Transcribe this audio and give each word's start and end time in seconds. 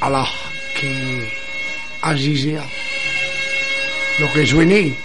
Allah, 0.00 0.26
que 0.80 1.32
así 2.02 2.36
sea. 2.42 2.64
Lo 4.18 4.32
que 4.32 4.46
suene, 4.46 4.96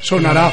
sonará. 0.00 0.52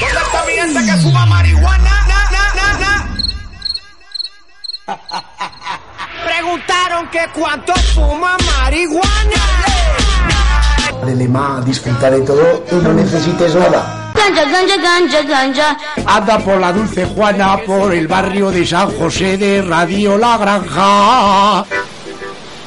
¿Dónde 0.00 0.20
está 0.20 0.44
mi 0.46 0.52
gente 0.52 0.84
que 0.92 0.96
fuma 1.02 1.26
marihuana? 1.26 2.06
Na, 2.08 2.30
na, 2.30 2.44
na, 2.54 2.68
na. 2.82 2.92
Preguntaron 6.24 7.08
que 7.10 7.26
cuánto 7.34 7.74
fuma 7.94 8.36
marihuana. 8.58 9.42
Lema, 11.04 11.62
disfrutar 11.64 12.12
de 12.12 12.20
todo 12.22 12.64
y 12.72 12.74
no 12.76 12.92
necesites 12.92 13.54
nada. 13.54 14.12
Ganja, 14.14 14.44
ganja, 14.44 14.76
ganja, 14.76 15.22
ganja. 15.22 15.76
Anda 16.06 16.38
por 16.38 16.58
la 16.58 16.72
Dulce 16.72 17.04
Juana, 17.06 17.58
por 17.64 17.94
el 17.94 18.08
barrio 18.08 18.50
de 18.50 18.66
San 18.66 18.90
José 18.98 19.36
de 19.36 19.62
Radio 19.62 20.18
La 20.18 20.36
Granja. 20.38 21.64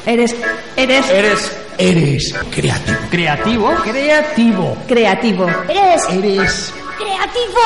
Eres, 0.06 0.34
eres, 0.76 1.08
Eres 1.10 1.52
Eres 1.76 2.34
creativo. 2.50 2.98
creativo. 3.10 3.74
Creativo. 3.82 4.76
creativo. 4.86 5.46
Eres 5.68 6.04
Eres 6.10 6.72
creativo. 6.96 7.60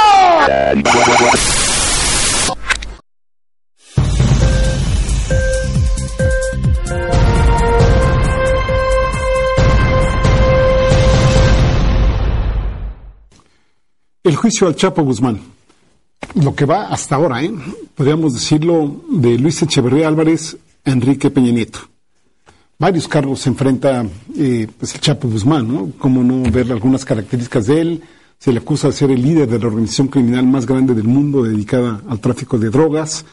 El 14.24 14.36
juicio 14.36 14.66
al 14.66 14.74
Chapo 14.74 15.02
Guzmán. 15.02 15.38
Lo 16.42 16.54
que 16.54 16.64
va 16.64 16.88
hasta 16.88 17.16
ahora, 17.16 17.42
¿eh? 17.42 17.52
podríamos 17.94 18.32
decirlo, 18.32 19.02
de 19.10 19.38
Luis 19.38 19.60
Echeverría 19.60 20.08
Álvarez 20.08 20.56
Enrique 20.82 21.30
Peña 21.30 21.52
Nieto. 21.52 21.80
Varios 22.78 23.06
cargos 23.06 23.40
se 23.40 23.50
enfrenta 23.50 24.02
eh, 24.34 24.66
pues 24.78 24.94
el 24.94 25.02
Chapo 25.02 25.28
Guzmán, 25.28 25.68
¿no? 25.68 25.92
Cómo 25.98 26.24
no 26.24 26.50
ver 26.50 26.72
algunas 26.72 27.04
características 27.04 27.66
de 27.66 27.80
él. 27.82 28.02
Se 28.38 28.50
le 28.50 28.60
acusa 28.60 28.86
de 28.86 28.94
ser 28.94 29.10
el 29.10 29.20
líder 29.20 29.46
de 29.46 29.58
la 29.58 29.66
organización 29.66 30.08
criminal 30.08 30.46
más 30.46 30.64
grande 30.64 30.94
del 30.94 31.04
mundo 31.04 31.42
dedicada 31.42 32.00
al 32.08 32.18
tráfico 32.18 32.58
de 32.58 32.70
drogas. 32.70 33.26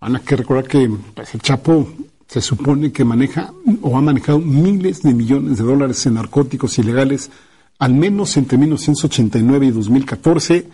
Hay 0.00 0.14
que 0.18 0.34
recordar 0.34 0.66
que 0.66 0.90
pues, 1.14 1.32
el 1.32 1.42
Chapo 1.42 1.88
se 2.26 2.40
supone 2.40 2.90
que 2.90 3.04
maneja 3.04 3.52
o 3.82 3.96
ha 3.96 4.00
manejado 4.00 4.40
miles 4.40 5.02
de 5.02 5.14
millones 5.14 5.58
de 5.58 5.64
dólares 5.64 6.04
en 6.06 6.14
narcóticos 6.14 6.76
ilegales, 6.80 7.30
al 7.78 7.94
menos 7.94 8.36
entre 8.36 8.58
1989 8.58 9.66
y 9.66 9.70
2014. 9.70 10.66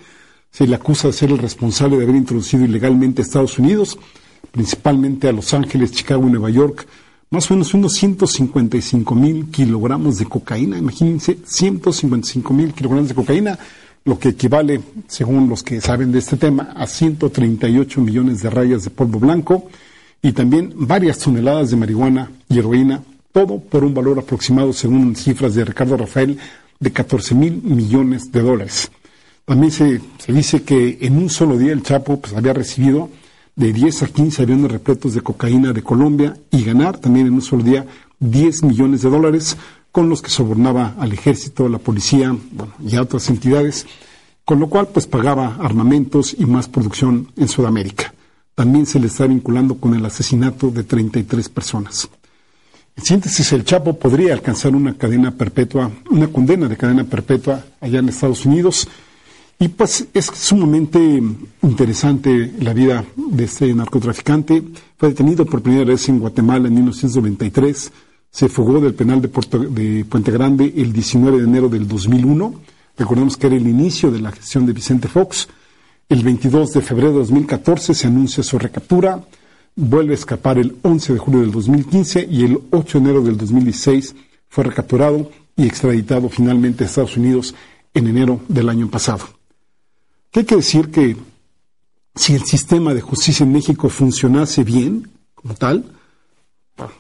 Se 0.51 0.67
le 0.67 0.75
acusa 0.75 1.09
de 1.09 1.13
ser 1.13 1.31
el 1.31 1.39
responsable 1.39 1.97
de 1.97 2.05
haber 2.05 2.17
introducido 2.17 2.65
ilegalmente 2.65 3.23
a 3.23 3.25
Estados 3.25 3.59
Unidos, 3.59 3.99
principalmente 4.51 5.29
a 5.29 5.33
Los 5.33 5.55
Ángeles, 5.55 5.93
Chicago 5.93 6.27
y 6.27 6.31
Nueva 6.31 6.51
York, 6.51 6.87
más 7.31 7.49
o 7.49 7.55
menos 7.55 7.73
unos 7.75 7.93
155 7.93 9.15
mil 9.15 9.47
kilogramos 9.51 10.19
de 10.19 10.27
cocaína. 10.27 10.77
Imagínense, 10.77 11.39
155 11.45 12.53
mil 12.53 12.73
kilogramos 12.73 13.09
de 13.09 13.15
cocaína, 13.15 13.59
lo 14.05 14.19
que 14.19 14.31
equivale, 14.31 14.81
según 15.07 15.49
los 15.49 15.63
que 15.63 15.81
saben 15.81 16.11
de 16.11 16.19
este 16.19 16.37
tema, 16.37 16.73
a 16.75 16.87
138 16.87 18.01
millones 18.01 18.43
de 18.43 18.51
rayas 18.51 18.83
de 18.83 18.91
polvo 18.91 19.21
blanco 19.21 19.69
y 20.23 20.33
también 20.33 20.73
varias 20.75 21.19
toneladas 21.19 21.71
de 21.71 21.77
marihuana 21.77 22.31
y 22.49 22.59
heroína, 22.59 23.03
todo 23.33 23.61
por 23.61 23.85
un 23.85 23.95
valor 23.95 24.19
aproximado, 24.19 24.73
según 24.73 25.15
cifras 25.15 25.55
de 25.55 25.65
Ricardo 25.65 25.97
Rafael, 25.97 26.39
de 26.81 26.93
14 26.93 27.35
mil 27.35 27.63
millones 27.63 28.33
de 28.33 28.43
dólares. 28.43 28.91
También 29.45 29.71
se, 29.71 30.01
se 30.19 30.33
dice 30.33 30.63
que 30.63 30.99
en 31.03 31.17
un 31.17 31.31
solo 31.31 31.59
día 31.59 31.73
el 31.73 31.83
Chapo 31.83 32.21
pues, 32.21 32.35
había 32.35 32.53
recibido 32.53 33.11
de 33.57 33.73
10 33.73 34.05
a 34.05 34.07
15 34.07 34.43
aviones 34.43 34.71
repletos 34.71 35.15
de 35.15 35.21
cocaína 35.21 35.73
de 35.73 35.83
Colombia 35.83 36.37
y 36.51 36.65
ganar 36.65 36.99
también 36.99 37.27
en 37.27 37.35
un 37.35 37.43
solo 37.43 37.63
día 37.63 37.87
10 38.21 38.65
millones 38.65 39.03
de 39.03 39.11
dólares 39.11 39.57
con 39.93 40.09
los 40.09 40.23
que 40.23 40.31
sobornaba 40.31 40.95
al 40.99 41.13
ejército, 41.13 41.69
la 41.69 41.79
policía 41.79 42.37
y 42.85 42.97
a 42.97 43.03
otras 43.03 43.29
entidades, 43.29 43.87
con 44.45 44.61
lo 44.61 44.69
cual 44.69 44.89
pues 44.89 45.07
pagaba 45.07 45.57
armamentos 45.61 46.35
y 46.39 46.47
más 46.47 46.69
producción 46.69 47.33
en 47.37 47.49
Sudamérica. 47.49 48.15
También 48.55 48.87
se 48.87 49.01
le 49.01 49.09
está 49.09 49.27
vinculando 49.27 49.77
con 49.77 49.95
el 49.95 50.05
asesinato 50.05 50.71
de 50.71 50.85
33 50.85 51.49
personas. 51.49 52.09
En 52.97 53.05
síntesis, 53.05 53.53
el 53.53 53.65
Chapo 53.65 53.99
podría 53.99 54.35
alcanzar 54.35 54.75
una 54.75 54.95
cadena 54.97 55.31
perpetua, 55.31 55.91
una 56.11 56.29
condena 56.29 56.69
de 56.69 56.77
cadena 56.77 57.05
perpetua 57.05 57.65
allá 57.81 57.99
en 58.01 58.09
Estados 58.09 58.45
Unidos. 58.45 58.87
Y 59.59 59.69
pues 59.69 60.07
es 60.15 60.27
sumamente 60.27 61.23
interesante 61.63 62.53
la 62.61 62.73
vida 62.73 63.05
de 63.17 63.45
este 63.45 63.73
narcotraficante. 63.75 64.63
Fue 64.97 65.11
detenido 65.11 65.45
por 65.47 65.63
primera 65.63 65.85
vez 65.85 66.09
en 66.09 66.19
Guatemala 66.19 66.69
en 66.69 66.75
1993. 66.75 67.93
Se 68.31 68.49
fugó 68.49 68.81
del 68.81 68.95
penal 68.95 69.21
de, 69.21 69.29
Puerto- 69.29 69.59
de 69.59 70.05
Puente 70.09 70.31
Grande 70.31 70.73
el 70.77 70.93
19 70.93 71.39
de 71.39 71.45
enero 71.45 71.69
del 71.69 71.87
2001. 71.87 72.55
Recordemos 72.97 73.37
que 73.37 73.47
era 73.49 73.57
el 73.57 73.67
inicio 73.67 74.11
de 74.11 74.21
la 74.21 74.33
gestión 74.33 74.67
de 74.67 74.73
Vicente 74.73 75.09
Fox. 75.09 75.49
El 76.09 76.23
22 76.23 76.73
de 76.73 76.81
febrero 76.81 77.13
de 77.13 77.19
2014 77.19 77.95
se 77.95 78.07
anuncia 78.07 78.43
su 78.43 78.59
recaptura. 78.59 79.23
Vuelve 79.83 80.13
a 80.13 80.17
escapar 80.17 80.59
el 80.59 80.77
11 80.83 81.15
de 81.15 81.19
julio 81.19 81.41
del 81.41 81.53
2015 81.53 82.29
y 82.31 82.45
el 82.45 82.61
8 82.71 82.99
de 82.99 83.05
enero 83.05 83.23
del 83.23 83.39
2016 83.39 84.15
fue 84.47 84.65
recapturado 84.65 85.31
y 85.57 85.67
extraditado 85.67 86.29
finalmente 86.29 86.85
a 86.85 86.87
Estados 86.87 87.17
Unidos 87.17 87.55
en 87.95 88.07
enero 88.07 88.43
del 88.47 88.69
año 88.69 88.91
pasado. 88.91 89.25
¿Qué 90.31 90.41
hay 90.41 90.45
que 90.45 90.57
decir 90.57 90.91
que 90.91 91.17
si 92.15 92.35
el 92.35 92.45
sistema 92.45 92.93
de 92.93 93.01
justicia 93.01 93.45
en 93.45 93.53
México 93.53 93.89
funcionase 93.89 94.65
bien, 94.65 95.09
como 95.35 95.55
tal, 95.55 95.87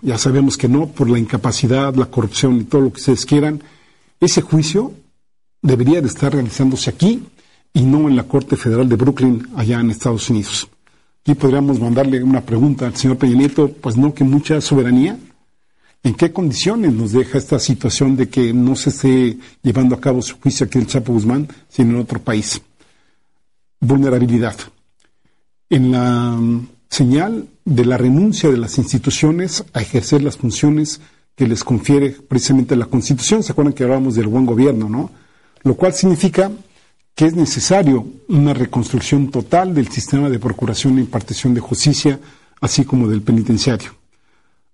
ya 0.00 0.16
sabemos 0.16 0.56
que 0.56 0.66
no, 0.66 0.86
por 0.86 1.10
la 1.10 1.18
incapacidad, 1.18 1.94
la 1.96 2.06
corrupción 2.06 2.62
y 2.62 2.64
todo 2.64 2.80
lo 2.80 2.92
que 2.94 3.00
ustedes 3.00 3.26
quieran, 3.26 3.62
ese 4.20 4.40
juicio 4.40 4.94
debería 5.60 6.00
de 6.00 6.08
estar 6.08 6.32
realizándose 6.32 6.88
aquí 6.88 7.26
y 7.74 7.82
no 7.82 8.08
en 8.08 8.16
la 8.16 8.22
Corte 8.22 8.56
Federal 8.56 8.88
de 8.88 8.96
Brooklyn, 8.96 9.48
allá 9.54 9.80
en 9.80 9.90
Estados 9.90 10.30
Unidos. 10.30 10.69
Aquí 11.22 11.34
podríamos 11.34 11.78
mandarle 11.78 12.22
una 12.22 12.40
pregunta 12.40 12.86
al 12.86 12.96
señor 12.96 13.18
Peña 13.18 13.36
Nieto, 13.36 13.70
pues 13.72 13.96
no 13.96 14.14
que 14.14 14.24
mucha 14.24 14.60
soberanía. 14.60 15.18
¿En 16.02 16.14
qué 16.14 16.32
condiciones 16.32 16.94
nos 16.94 17.12
deja 17.12 17.36
esta 17.36 17.58
situación 17.58 18.16
de 18.16 18.30
que 18.30 18.54
no 18.54 18.74
se 18.74 18.88
esté 18.88 19.38
llevando 19.62 19.94
a 19.94 20.00
cabo 20.00 20.22
su 20.22 20.38
juicio 20.38 20.64
aquí 20.64 20.78
en 20.78 20.86
Chapo 20.86 21.12
Guzmán, 21.12 21.46
sino 21.68 21.90
en 21.90 22.00
otro 22.00 22.20
país? 22.20 22.62
Vulnerabilidad. 23.80 24.56
En 25.68 25.92
la 25.92 26.36
mm, 26.38 26.68
señal 26.88 27.48
de 27.66 27.84
la 27.84 27.98
renuncia 27.98 28.50
de 28.50 28.56
las 28.56 28.78
instituciones 28.78 29.62
a 29.74 29.82
ejercer 29.82 30.22
las 30.22 30.38
funciones 30.38 31.02
que 31.36 31.46
les 31.46 31.62
confiere 31.62 32.10
precisamente 32.10 32.76
la 32.76 32.86
Constitución. 32.86 33.42
¿Se 33.42 33.52
acuerdan 33.52 33.74
que 33.74 33.84
hablábamos 33.84 34.14
del 34.14 34.26
buen 34.26 34.46
gobierno, 34.46 34.88
no? 34.88 35.10
Lo 35.62 35.74
cual 35.74 35.92
significa 35.92 36.50
que 37.20 37.26
es 37.26 37.36
necesario 37.36 38.06
una 38.28 38.54
reconstrucción 38.54 39.30
total 39.30 39.74
del 39.74 39.88
sistema 39.88 40.30
de 40.30 40.38
procuración 40.38 40.96
e 40.96 41.02
impartición 41.02 41.52
de 41.52 41.60
justicia, 41.60 42.18
así 42.62 42.86
como 42.86 43.08
del 43.08 43.20
penitenciario. 43.20 43.90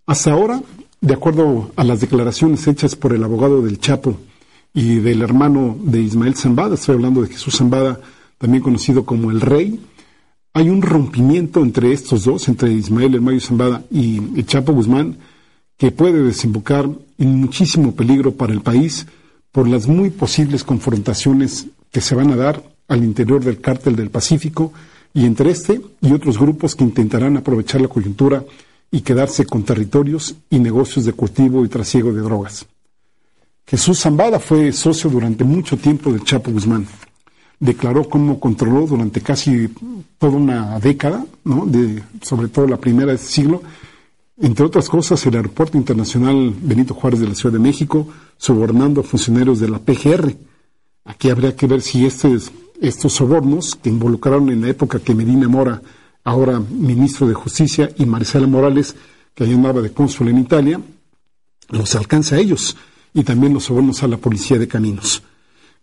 Hasta 0.06 0.30
ahora, 0.30 0.62
de 1.00 1.12
acuerdo 1.12 1.72
a 1.74 1.82
las 1.82 2.00
declaraciones 2.00 2.64
hechas 2.68 2.94
por 2.94 3.12
el 3.12 3.24
abogado 3.24 3.62
del 3.62 3.80
Chapo 3.80 4.16
y 4.72 5.00
del 5.00 5.22
hermano 5.22 5.76
de 5.82 6.00
Ismael 6.00 6.36
Zambada, 6.36 6.76
estoy 6.76 6.94
hablando 6.94 7.20
de 7.20 7.30
Jesús 7.30 7.56
Zambada, 7.56 7.98
también 8.38 8.62
conocido 8.62 9.04
como 9.04 9.32
el 9.32 9.40
Rey, 9.40 9.80
hay 10.54 10.70
un 10.70 10.82
rompimiento 10.82 11.64
entre 11.64 11.92
estos 11.92 12.26
dos, 12.26 12.46
entre 12.46 12.72
Ismael 12.72 13.16
el 13.16 13.40
Zambada 13.40 13.82
y 13.90 14.18
el 14.18 14.46
Chapo 14.46 14.72
Guzmán, 14.72 15.18
que 15.76 15.90
puede 15.90 16.22
desembocar 16.22 16.88
en 17.18 17.40
muchísimo 17.40 17.96
peligro 17.96 18.36
para 18.36 18.52
el 18.52 18.60
país 18.60 19.08
por 19.50 19.66
las 19.66 19.88
muy 19.88 20.10
posibles 20.10 20.62
confrontaciones 20.62 21.66
que 21.96 22.02
se 22.02 22.14
van 22.14 22.30
a 22.30 22.36
dar 22.36 22.62
al 22.88 23.02
interior 23.02 23.42
del 23.42 23.58
cártel 23.58 23.96
del 23.96 24.10
Pacífico 24.10 24.70
y 25.14 25.24
entre 25.24 25.48
este 25.48 25.80
y 26.02 26.12
otros 26.12 26.38
grupos 26.38 26.76
que 26.76 26.84
intentarán 26.84 27.38
aprovechar 27.38 27.80
la 27.80 27.88
coyuntura 27.88 28.44
y 28.90 29.00
quedarse 29.00 29.46
con 29.46 29.62
territorios 29.62 30.34
y 30.50 30.58
negocios 30.58 31.06
de 31.06 31.14
cultivo 31.14 31.64
y 31.64 31.68
trasiego 31.68 32.12
de 32.12 32.20
drogas. 32.20 32.66
Jesús 33.66 33.98
Zambada 33.98 34.38
fue 34.38 34.72
socio 34.72 35.08
durante 35.08 35.42
mucho 35.42 35.78
tiempo 35.78 36.12
del 36.12 36.22
Chapo 36.22 36.50
Guzmán. 36.50 36.86
declaró 37.58 38.06
cómo 38.10 38.38
controló 38.38 38.86
durante 38.86 39.22
casi 39.22 39.70
toda 40.18 40.36
una 40.36 40.78
década, 40.78 41.24
¿no? 41.44 41.64
de, 41.64 42.02
sobre 42.20 42.48
todo 42.48 42.66
la 42.66 42.76
primera 42.76 43.12
de 43.12 43.14
este 43.14 43.32
siglo, 43.32 43.62
entre 44.38 44.66
otras 44.66 44.90
cosas, 44.90 45.24
el 45.24 45.36
Aeropuerto 45.36 45.78
Internacional 45.78 46.54
Benito 46.60 46.92
Juárez 46.92 47.20
de 47.20 47.28
la 47.28 47.34
Ciudad 47.34 47.54
de 47.54 47.58
México, 47.58 48.06
sobornando 48.36 49.00
a 49.00 49.04
funcionarios 49.04 49.60
de 49.60 49.70
la 49.70 49.78
PGR. 49.78 50.36
Aquí 51.06 51.30
habría 51.30 51.54
que 51.56 51.66
ver 51.66 51.80
si 51.82 52.04
estos, 52.04 52.52
estos 52.80 53.12
sobornos 53.12 53.74
que 53.74 53.88
involucraron 53.88 54.50
en 54.50 54.60
la 54.60 54.68
época 54.68 54.98
que 54.98 55.14
Medina 55.14 55.48
Mora, 55.48 55.80
ahora 56.24 56.60
ministro 56.60 57.26
de 57.26 57.34
Justicia, 57.34 57.90
y 57.96 58.04
Marisela 58.04 58.46
Morales, 58.46 58.94
que 59.34 59.44
ahí 59.44 59.54
andaba 59.54 59.80
de 59.80 59.92
cónsul 59.92 60.28
en 60.28 60.38
Italia, 60.38 60.80
los 61.70 61.94
alcanza 61.94 62.36
a 62.36 62.38
ellos 62.38 62.76
y 63.14 63.22
también 63.22 63.54
los 63.54 63.64
sobornos 63.64 64.02
a 64.02 64.08
la 64.08 64.16
Policía 64.16 64.58
de 64.58 64.68
Caminos. 64.68 65.22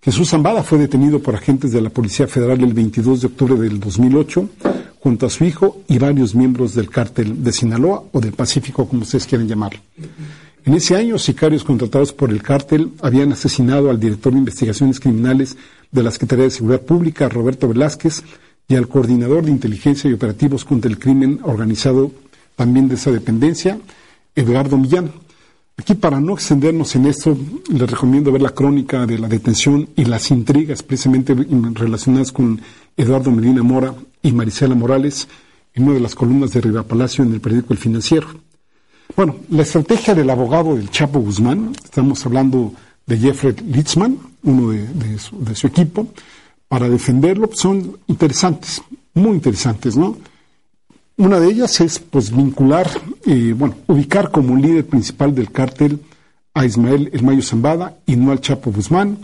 Jesús 0.01 0.29
Zambada 0.29 0.63
fue 0.63 0.77
detenido 0.79 1.19
por 1.19 1.35
agentes 1.35 1.71
de 1.71 1.81
la 1.81 1.89
Policía 1.89 2.27
Federal 2.27 2.61
el 2.61 2.73
22 2.73 3.21
de 3.21 3.27
octubre 3.27 3.55
del 3.55 3.79
2008 3.79 4.49
junto 4.99 5.25
a 5.25 5.29
su 5.29 5.45
hijo 5.45 5.81
y 5.87 5.97
varios 5.97 6.35
miembros 6.35 6.75
del 6.75 6.89
cártel 6.89 7.43
de 7.43 7.51
Sinaloa 7.51 8.03
o 8.11 8.19
del 8.19 8.33
Pacífico, 8.33 8.87
como 8.87 9.03
ustedes 9.03 9.25
quieren 9.25 9.47
llamarlo. 9.47 9.79
En 10.65 10.73
ese 10.75 10.95
año, 10.95 11.17
sicarios 11.17 11.65
contratados 11.65 12.13
por 12.13 12.31
el 12.31 12.41
cártel 12.41 12.93
habían 13.01 13.33
asesinado 13.33 13.89
al 13.89 13.99
director 13.99 14.31
de 14.31 14.39
investigaciones 14.39 14.99
criminales 14.99 15.57
de 15.91 16.03
la 16.03 16.11
Secretaría 16.11 16.45
de 16.45 16.51
Seguridad 16.51 16.81
Pública, 16.81 17.27
Roberto 17.27 17.67
Velázquez, 17.67 18.23
y 18.69 18.75
al 18.75 18.87
coordinador 18.87 19.43
de 19.43 19.51
inteligencia 19.51 20.09
y 20.09 20.13
operativos 20.13 20.63
contra 20.63 20.89
el 20.89 20.97
crimen 20.97 21.41
organizado 21.43 22.11
también 22.55 22.87
de 22.87 22.95
esa 22.95 23.11
dependencia, 23.11 23.77
Edgardo 24.35 24.77
Millán. 24.77 25.11
Aquí, 25.75 25.95
para 25.95 26.21
no 26.21 26.33
extendernos 26.33 26.95
en 26.95 27.07
esto, 27.07 27.37
les 27.69 27.91
recomiendo 27.91 28.31
ver 28.31 28.41
la 28.41 28.51
crónica 28.51 29.05
de 29.05 29.17
la 29.17 29.27
detención 29.27 29.89
y 29.97 30.05
las 30.05 30.31
intrigas 30.31 30.81
precisamente 30.81 31.35
relacionadas 31.73 32.31
con 32.31 32.61
Eduardo 32.95 33.31
Medina 33.31 33.63
Mora 33.63 33.93
y 34.21 34.31
Marisela 34.31 34.75
Morales 34.75 35.27
en 35.73 35.83
una 35.83 35.95
de 35.95 35.99
las 35.99 36.15
columnas 36.15 36.51
de 36.53 36.61
Riva 36.61 36.83
Palacio 36.83 37.23
en 37.23 37.33
el 37.33 37.41
periódico 37.41 37.73
El 37.73 37.79
Financiero. 37.79 38.27
Bueno, 39.15 39.35
la 39.49 39.61
estrategia 39.61 40.15
del 40.15 40.29
abogado 40.29 40.75
del 40.75 40.89
Chapo 40.89 41.19
Guzmán, 41.19 41.73
estamos 41.83 42.25
hablando 42.25 42.73
de 43.05 43.17
Jeffrey 43.17 43.55
Litzman, 43.67 44.17
uno 44.43 44.71
de, 44.71 45.19
su, 45.19 45.67
equipo, 45.67 46.07
para 46.67 46.89
defenderlo, 46.89 47.49
son 47.53 47.99
interesantes, 48.07 48.81
muy 49.13 49.33
interesantes, 49.33 49.95
¿no? 49.95 50.17
Una 51.15 51.39
de 51.39 51.47
ellas 51.47 51.79
es 51.79 51.99
pues 51.99 52.35
vincular, 52.35 52.89
eh, 53.25 53.53
bueno, 53.55 53.75
ubicar 53.87 54.31
como 54.31 54.55
líder 54.55 54.87
principal 54.87 55.35
del 55.35 55.51
cártel 55.51 55.99
a 56.55 56.65
Ismael 56.65 57.11
El 57.13 57.23
Mayo 57.23 57.43
Zambada 57.43 57.97
y 58.07 58.15
no 58.15 58.31
al 58.31 58.41
Chapo 58.41 58.71
Guzmán. 58.71 59.19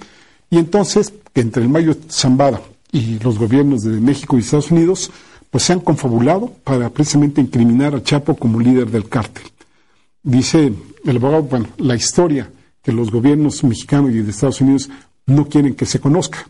Y 0.52 0.60
entonces, 0.60 1.14
entre 1.34 1.64
el 1.64 1.70
Mayo 1.70 1.96
Zambada 2.10 2.62
y 2.92 3.18
los 3.20 3.40
gobiernos 3.40 3.82
de 3.82 4.00
México 4.00 4.38
y 4.38 4.42
Estados 4.42 4.70
Unidos, 4.70 5.10
pues 5.50 5.64
se 5.64 5.74
han 5.74 5.80
confabulado 5.80 6.54
para 6.64 6.90
precisamente 6.90 7.42
incriminar 7.42 7.96
al 7.96 8.04
Chapo 8.04 8.36
como 8.36 8.60
líder 8.60 8.92
del 8.92 9.10
cártel. 9.10 9.44
Dice 10.24 10.74
el 11.06 11.18
abogado, 11.18 11.44
bueno, 11.44 11.68
la 11.78 11.96
historia 11.96 12.52
que 12.82 12.92
los 12.92 13.12
gobiernos 13.12 13.64
mexicanos 13.64 14.12
y 14.12 14.22
de 14.22 14.30
Estados 14.30 14.62
Unidos 14.62 14.90
no 15.26 15.48
quieren 15.48 15.76
que 15.76 15.86
se 15.86 16.00
conozca. 16.00 16.48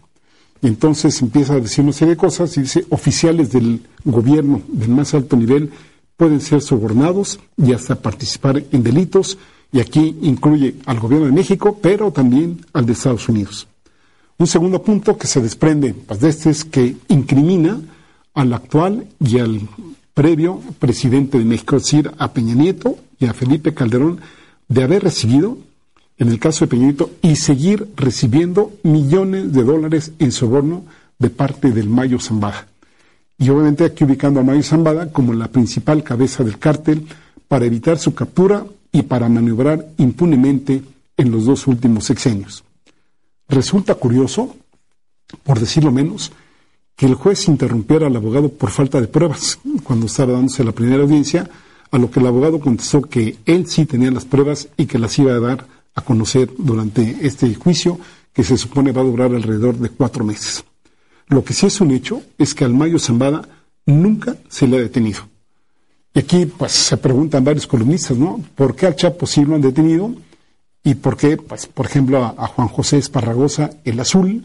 Y 0.61 0.67
entonces 0.67 1.21
empieza 1.21 1.53
a 1.53 1.59
decir 1.59 1.83
una 1.83 1.93
serie 1.93 2.15
de 2.15 2.19
cosas 2.19 2.55
y 2.57 2.61
dice, 2.61 2.85
oficiales 2.89 3.51
del 3.51 3.81
gobierno 4.03 4.61
del 4.67 4.89
más 4.89 5.13
alto 5.13 5.37
nivel 5.37 5.71
pueden 6.17 6.41
ser 6.41 6.61
sobornados 6.61 7.39
y 7.55 7.73
hasta 7.73 7.95
participar 7.95 8.61
en 8.71 8.83
delitos, 8.83 9.37
y 9.71 9.79
aquí 9.79 10.17
incluye 10.21 10.75
al 10.85 10.99
gobierno 10.99 11.27
de 11.27 11.31
México, 11.31 11.79
pero 11.81 12.11
también 12.11 12.65
al 12.73 12.85
de 12.85 12.93
Estados 12.93 13.29
Unidos. 13.29 13.67
Un 14.37 14.47
segundo 14.47 14.81
punto 14.81 15.17
que 15.17 15.27
se 15.27 15.41
desprende 15.41 15.93
pues, 15.93 16.19
de 16.19 16.29
este 16.29 16.49
es 16.49 16.65
que 16.65 16.97
incrimina 17.07 17.79
al 18.33 18.53
actual 18.53 19.07
y 19.19 19.39
al 19.39 19.61
previo 20.13 20.59
presidente 20.79 21.37
de 21.37 21.45
México, 21.45 21.77
es 21.77 21.83
decir, 21.83 22.11
a 22.17 22.33
Peña 22.33 22.55
Nieto 22.55 22.97
y 23.19 23.25
a 23.25 23.33
Felipe 23.33 23.73
Calderón, 23.73 24.21
de 24.67 24.83
haber 24.83 25.03
recibido 25.03 25.57
en 26.19 26.27
el 26.27 26.39
caso 26.39 26.65
de 26.65 26.69
Peñito, 26.69 27.11
y 27.21 27.37
seguir 27.37 27.87
recibiendo 27.95 28.73
millones 28.83 29.53
de 29.53 29.63
dólares 29.63 30.11
en 30.19 30.33
soborno 30.33 30.83
de 31.17 31.29
parte 31.29 31.71
del 31.71 31.89
Mayo 31.89 32.19
Zambada. 32.19 32.67
Y 33.37 33.49
obviamente 33.49 33.85
aquí 33.85 34.03
ubicando 34.03 34.41
a 34.41 34.43
Mayo 34.43 34.61
Zambada 34.61 35.11
como 35.13 35.33
la 35.33 35.47
principal 35.47 36.03
cabeza 36.03 36.43
del 36.43 36.59
cártel 36.59 37.07
para 37.47 37.65
evitar 37.65 37.97
su 37.97 38.13
captura 38.13 38.65
y 38.91 39.03
para 39.03 39.29
maniobrar 39.29 39.87
impunemente 39.97 40.83
en 41.15 41.31
los 41.31 41.45
dos 41.45 41.67
últimos 41.67 42.03
sexenios. 42.03 42.65
Resulta 43.47 43.95
curioso, 43.95 44.57
por 45.43 45.59
decirlo 45.59 45.91
menos, 45.91 46.33
que 46.97 47.05
el 47.05 47.15
juez 47.15 47.47
interrumpiera 47.47 48.07
al 48.07 48.15
abogado 48.17 48.49
por 48.49 48.71
falta 48.71 48.99
de 48.99 49.07
pruebas 49.07 49.57
cuando 49.83 50.07
estaba 50.07 50.33
dándose 50.33 50.65
la 50.65 50.73
primera 50.73 51.01
audiencia, 51.01 51.49
a 51.91 51.97
lo 51.97 52.11
que 52.11 52.19
el 52.19 52.27
abogado 52.27 52.59
contestó 52.59 53.01
que 53.01 53.37
él 53.45 53.67
sí 53.67 53.85
tenía 53.85 54.11
las 54.11 54.25
pruebas 54.25 54.69
y 54.77 54.85
que 54.85 54.99
las 54.99 55.17
iba 55.19 55.33
a 55.33 55.39
dar 55.39 55.67
a 55.95 56.01
conocer 56.01 56.49
durante 56.57 57.17
este 57.21 57.53
juicio 57.55 57.99
que 58.33 58.43
se 58.43 58.57
supone 58.57 58.91
va 58.91 59.01
a 59.01 59.05
durar 59.05 59.33
alrededor 59.33 59.77
de 59.77 59.89
cuatro 59.89 60.23
meses. 60.23 60.63
Lo 61.27 61.43
que 61.43 61.53
sí 61.53 61.65
es 61.65 61.81
un 61.81 61.91
hecho 61.91 62.21
es 62.37 62.53
que 62.53 62.65
al 62.65 62.73
Mayo 62.73 62.99
Zambada 62.99 63.47
nunca 63.85 64.37
se 64.49 64.67
le 64.67 64.77
ha 64.77 64.81
detenido. 64.81 65.21
Y 66.13 66.19
aquí 66.19 66.45
pues 66.45 66.71
se 66.71 66.97
preguntan 66.97 67.43
varios 67.43 67.67
columnistas, 67.67 68.17
¿no? 68.17 68.43
¿Por 68.55 68.75
qué 68.75 68.87
al 68.87 68.95
Chapo 68.95 69.25
sí 69.27 69.43
lo 69.45 69.55
han 69.55 69.61
detenido? 69.61 70.13
¿Y 70.83 70.95
por 70.95 71.17
qué, 71.17 71.37
pues, 71.37 71.67
por 71.67 71.85
ejemplo, 71.85 72.23
a, 72.23 72.47
Juan 72.47 72.67
José 72.67 72.97
Esparragosa, 72.97 73.69
el 73.83 73.99
azul, 73.99 74.43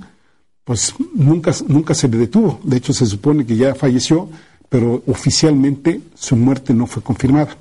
pues 0.65 0.95
nunca, 1.15 1.53
nunca 1.69 1.95
se 1.95 2.09
le 2.09 2.19
detuvo? 2.19 2.61
De 2.65 2.77
hecho, 2.77 2.93
se 2.93 3.07
supone 3.07 3.47
que 3.47 3.57
ya 3.57 3.75
falleció, 3.75 4.29
pero 4.69 5.03
oficialmente 5.07 6.01
su 6.15 6.37
muerte 6.37 6.75
no 6.75 6.87
fue 6.87 7.03
confirmada. 7.03 7.57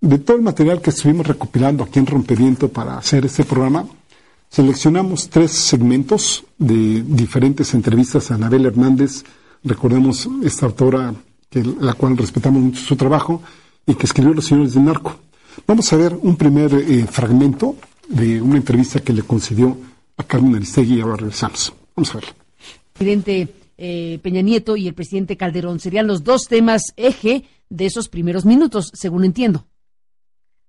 De 0.00 0.18
todo 0.18 0.36
el 0.36 0.42
material 0.42 0.80
que 0.80 0.90
estuvimos 0.90 1.26
recopilando 1.26 1.82
aquí 1.82 1.98
en 1.98 2.06
Rompeviento 2.06 2.68
para 2.68 2.98
hacer 2.98 3.24
este 3.24 3.44
programa, 3.44 3.86
seleccionamos 4.48 5.28
tres 5.30 5.52
segmentos 5.52 6.44
de 6.58 7.02
diferentes 7.02 7.74
entrevistas 7.74 8.30
a 8.30 8.34
Anabel 8.34 8.66
Hernández. 8.66 9.24
Recordemos 9.64 10.28
esta 10.44 10.66
autora, 10.66 11.14
la 11.80 11.94
cual 11.94 12.16
respetamos 12.16 12.62
mucho 12.62 12.82
su 12.82 12.96
trabajo 12.96 13.42
y 13.86 13.94
que 13.94 14.06
escribió 14.06 14.34
Los 14.34 14.46
Señores 14.46 14.74
del 14.74 14.84
Narco. 14.84 15.16
Vamos 15.66 15.92
a 15.92 15.96
ver 15.96 16.16
un 16.20 16.36
primer 16.36 16.74
eh, 16.74 17.06
fragmento 17.10 17.76
de 18.08 18.40
una 18.40 18.58
entrevista 18.58 19.00
que 19.00 19.12
le 19.12 19.22
concedió 19.22 19.76
a 20.16 20.24
Carmen 20.24 20.56
Aristegui 20.56 20.96
y 20.96 21.00
ahora 21.00 21.16
regresamos. 21.16 21.72
Vamos 21.94 22.10
a 22.14 22.18
ver. 22.18 22.34
Presidente 22.92 23.48
eh, 23.78 24.18
Peña 24.22 24.42
Nieto 24.42 24.76
y 24.76 24.88
el 24.88 24.94
presidente 24.94 25.36
Calderón 25.36 25.80
serían 25.80 26.06
los 26.06 26.24
dos 26.24 26.48
temas 26.48 26.94
eje 26.96 27.44
de 27.68 27.86
esos 27.86 28.08
primeros 28.08 28.44
minutos, 28.44 28.90
según 28.94 29.24
entiendo. 29.24 29.64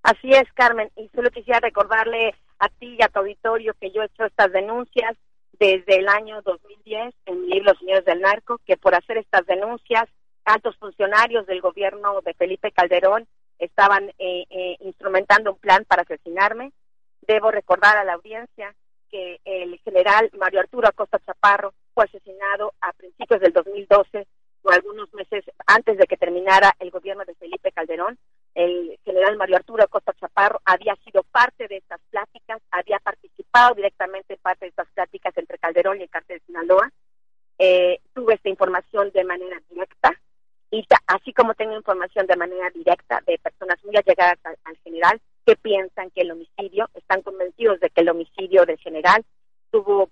Así 0.03 0.29
es, 0.31 0.51
Carmen, 0.53 0.89
y 0.95 1.09
solo 1.09 1.29
quisiera 1.31 1.59
recordarle 1.59 2.33
a 2.59 2.69
ti 2.69 2.95
y 2.97 3.03
a 3.03 3.09
tu 3.09 3.19
auditorio 3.19 3.73
que 3.79 3.91
yo 3.91 4.01
he 4.01 4.05
hecho 4.05 4.25
estas 4.25 4.51
denuncias 4.51 5.15
desde 5.59 5.99
el 5.99 6.07
año 6.07 6.41
2010 6.43 7.13
en 7.25 7.41
mi 7.41 7.49
libro 7.49 7.73
Señores 7.79 8.05
del 8.05 8.21
Narco, 8.21 8.59
que 8.65 8.77
por 8.77 8.95
hacer 8.95 9.17
estas 9.17 9.45
denuncias, 9.45 10.05
altos 10.45 10.77
funcionarios 10.77 11.45
del 11.45 11.61
gobierno 11.61 12.21
de 12.21 12.33
Felipe 12.33 12.71
Calderón 12.71 13.27
estaban 13.59 14.09
eh, 14.17 14.45
eh, 14.49 14.77
instrumentando 14.81 15.51
un 15.53 15.59
plan 15.59 15.83
para 15.85 16.03
asesinarme. 16.03 16.71
Debo 17.21 17.51
recordar 17.51 17.97
a 17.97 18.03
la 18.03 18.13
audiencia 18.13 18.73
que 19.09 19.39
el 19.45 19.79
general 19.79 20.29
Mario 20.37 20.59
Arturo 20.59 20.87
Acosta 20.87 21.19
Chaparro 21.25 21.73
fue 21.97 22.05
asesinado 22.05 22.75
a 22.79 22.93
principios 22.93 23.41
del 23.41 23.53
2012 23.53 24.27
o 24.61 24.69
algunos 24.69 25.11
meses 25.15 25.43
antes 25.65 25.97
de 25.97 26.05
que 26.05 26.15
terminara 26.15 26.71
el 26.77 26.91
gobierno 26.91 27.25
de 27.25 27.33
Felipe 27.33 27.71
Calderón 27.71 28.19
el 28.53 28.99
general 29.03 29.35
Mario 29.35 29.55
Arturo 29.55 29.87
Costa 29.87 30.13
Chaparro 30.13 30.61
había 30.63 30.95
sido 30.97 31.23
parte 31.23 31.67
de 31.67 31.77
estas 31.77 31.99
pláticas, 32.11 32.61
había 32.69 32.99
participado 32.99 33.73
directamente 33.73 34.35
en 34.35 34.39
parte 34.39 34.65
de 34.65 34.69
estas 34.69 34.87
pláticas 34.93 35.35
entre 35.37 35.57
Calderón 35.57 35.99
y 35.99 36.03
el 36.03 36.09
cártel 36.09 36.37
de 36.37 36.45
Sinaloa. 36.45 36.91
Eh, 37.57 37.99
tuve 38.13 38.35
esta 38.35 38.49
información 38.49 39.09
de 39.11 39.23
manera 39.23 39.59
directa 39.67 40.11
y 40.69 40.85
así 41.07 41.33
como 41.33 41.55
tengo 41.55 41.75
información 41.75 42.27
de 42.27 42.35
manera 42.35 42.69
directa 42.69 43.23
de 43.25 43.39
personas 43.39 43.83
muy 43.83 43.95
allegadas 43.97 44.37
al, 44.43 44.77
general 44.83 45.19
que 45.47 45.55
piensan 45.55 46.11
que 46.11 46.21
el 46.21 46.31
homicidio, 46.31 46.89
están 46.93 47.23
convencidos 47.23 47.79
de 47.79 47.89
que 47.89 48.01
el 48.01 48.09
homicidio 48.09 48.65
del 48.65 48.77
general 48.77 49.25
estuvo 49.65 50.11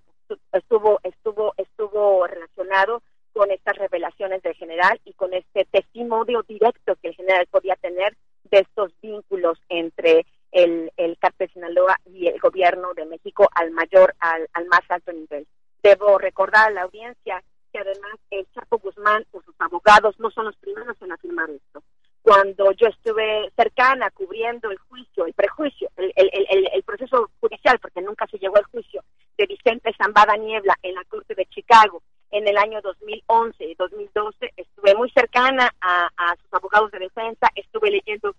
estuvo 0.51 0.99
estuvo 1.03 1.53
estuvo 1.57 2.27
relacionado 2.27 3.01
con 3.33 3.51
estas 3.51 3.77
revelaciones 3.77 4.41
del 4.43 4.55
general 4.55 4.99
y 5.03 5.13
con 5.13 5.33
este 5.33 5.65
testimonio 5.65 6.43
directo 6.43 6.95
que 6.95 7.09
el 7.09 7.15
general 7.15 7.45
podía 7.51 7.75
tener 7.75 8.15
de 8.45 8.59
estos 8.59 8.93
vínculos 9.01 9.59
entre 9.67 10.25
el, 10.51 10.89
el 10.95 11.17
cártel 11.17 11.51
Sinaloa 11.51 11.97
y 12.05 12.27
el 12.27 12.39
gobierno 12.39 12.93
de 12.93 13.05
México 13.05 13.49
al 13.53 13.71
mayor, 13.71 14.15
al, 14.19 14.47
al 14.53 14.65
más 14.67 14.81
alto 14.87 15.11
nivel. 15.11 15.45
Debo 15.83 16.17
recordar 16.17 16.69
a 16.69 16.71
la 16.71 16.83
audiencia 16.83 17.43
que 17.73 17.79
además 17.79 18.15
el 18.31 18.47
Chapo 18.53 18.77
Guzmán 18.77 19.25
o 19.31 19.41
sus 19.41 19.55
abogados 19.59 20.17
no 20.17 20.31
son 20.31 20.45
los 20.45 20.55
primeros 20.55 20.95
en 21.01 21.11
afirmar 21.11 21.49
esto. 21.49 21.83
Cuando 22.21 22.71
yo 22.71 22.87
estuve 22.87 23.51
cercana 23.55 24.09
cubriendo 24.11 24.71
el 24.71 24.77
juicio, 24.77 25.25
el 25.25 25.33
prejuicio, 25.33 25.89
el, 25.97 26.11
el, 26.15 26.29
el, 26.33 26.69
el 26.73 26.83
proceso 26.83 27.29
judicial, 27.39 27.77
porque 27.79 28.01
nunca 28.01 28.25
se 28.27 28.39
llegó 28.39 28.55
al 28.57 28.63
juicio, 28.63 29.03
de 29.37 29.45
Vicente 29.45 29.93
Zambada 29.97 30.35
Niebla 30.37 30.75
en 30.83 30.95
la 30.95 31.03
Corte 31.05 31.35
de 31.35 31.45
Chicago 31.47 32.01
en 32.31 32.47
el 32.47 32.57
año 32.57 32.81
2011 32.81 33.63
y 33.65 33.75
2012, 33.75 34.53
estuve 34.57 34.95
muy 34.95 35.09
cercana 35.11 35.73
a, 35.79 36.09
a 36.17 36.35
sus 36.37 36.53
abogados 36.53 36.91
de 36.91 36.99
defensa, 36.99 37.47
estuve 37.55 37.91
leyendo 37.91 38.35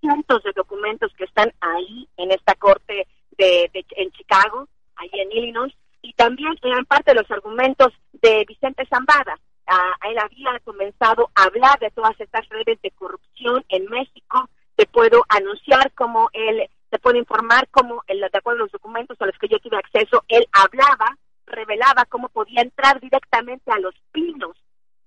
cientos 0.00 0.42
de 0.42 0.52
documentos 0.52 1.12
que 1.16 1.24
están 1.24 1.52
ahí 1.60 2.08
en 2.16 2.32
esta 2.32 2.54
corte 2.54 3.06
de, 3.38 3.70
de- 3.72 3.86
en 3.96 4.10
Chicago, 4.12 4.68
ahí 4.96 5.10
en 5.12 5.32
Illinois, 5.32 5.72
y 6.02 6.12
también 6.14 6.54
eran 6.62 6.84
parte 6.86 7.12
de 7.14 7.20
los 7.20 7.30
argumentos 7.30 7.88
de 8.12 8.44
Vicente 8.46 8.86
Zambada. 8.86 9.38
Ah, 9.66 9.92
él 10.08 10.18
había 10.18 10.58
comenzado 10.64 11.30
a 11.34 11.44
hablar 11.44 11.78
de 11.78 11.90
todas 11.90 12.18
estas 12.20 12.48
redes 12.48 12.80
de 12.82 12.90
corrupción 12.90 13.64
en 13.68 13.84
México. 13.86 14.48
Te 14.76 14.86
puedo 14.86 15.22
anunciar 15.28 15.92
cómo 15.92 16.28
él, 16.32 16.68
te 16.90 16.98
puedo 16.98 17.16
informar 17.16 17.68
cómo, 17.70 18.02
él, 18.08 18.20
de 18.20 18.38
acuerdo 18.38 18.60
a 18.60 18.64
los 18.64 18.72
documentos 18.72 19.16
a 19.20 19.26
los 19.26 19.38
que 19.38 19.48
yo 19.48 19.58
tuve 19.60 19.78
acceso, 19.78 20.24
él 20.28 20.46
hablaba, 20.52 21.16
revelaba 21.46 22.04
cómo 22.06 22.28
podía 22.28 22.62
entrar 22.62 23.00
directamente 23.00 23.70
a 23.70 23.78
los 23.78 23.94
pinos 24.12 24.56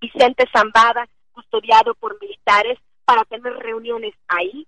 Vicente 0.04 0.46
Zambada, 0.52 1.08
custodiado 1.32 1.96
por 1.96 2.20
militares, 2.20 2.78
para 3.06 3.24
tener 3.24 3.54
reuniones 3.54 4.14
ahí. 4.28 4.68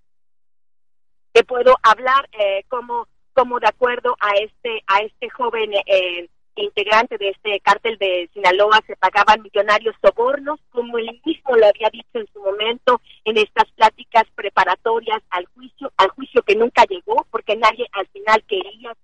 Te 1.34 1.44
puedo 1.44 1.76
hablar 1.84 2.30
eh, 2.32 2.64
como, 2.70 3.08
como 3.34 3.60
de 3.60 3.68
acuerdo 3.68 4.16
a 4.22 4.32
este, 4.36 4.82
a 4.88 5.00
este 5.00 5.30
joven 5.30 5.74
eh, 5.86 6.30
integrante 6.56 7.18
de 7.18 7.30
este 7.30 7.60
cártel 7.60 7.98
de 7.98 8.30
Sinaloa 8.34 8.80
se 8.88 8.96
pagaban 8.96 9.42
millonarios 9.42 9.96
sobornos, 10.02 10.60
como 10.70 10.98
él 10.98 11.22
mismo 11.26 11.56
lo 11.56 11.68
había 11.68 11.90
dicho 11.90 12.08
en 12.14 12.28
su 12.32 12.40
momento 12.40 13.02
en 13.26 13.38
estas 13.38 13.70
pláticas 13.72 14.24
preparatorias 14.36 15.22
al 15.30 15.46
juicio, 15.48 15.92
al 15.98 16.10
que 16.44 16.56
nunca 16.56 16.84
llegó, 16.86 17.26
porque 17.32 17.56
nadie 17.56 17.88
al 17.92 18.08
final 18.08 18.44
quería 18.48 18.96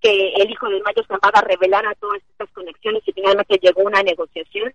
que 0.00 0.32
el, 0.36 0.50
hijo 0.50 0.68
de 0.68 0.80
Mayo 0.82 1.02
Zambada 1.06 1.40
revelara 1.40 1.94
todas 1.96 2.20
estas 2.30 2.50
conexiones 2.50 3.02
y 3.06 3.12
finalmente 3.12 3.58
llegó 3.60 3.82
una 3.82 4.02
negociación. 4.02 4.72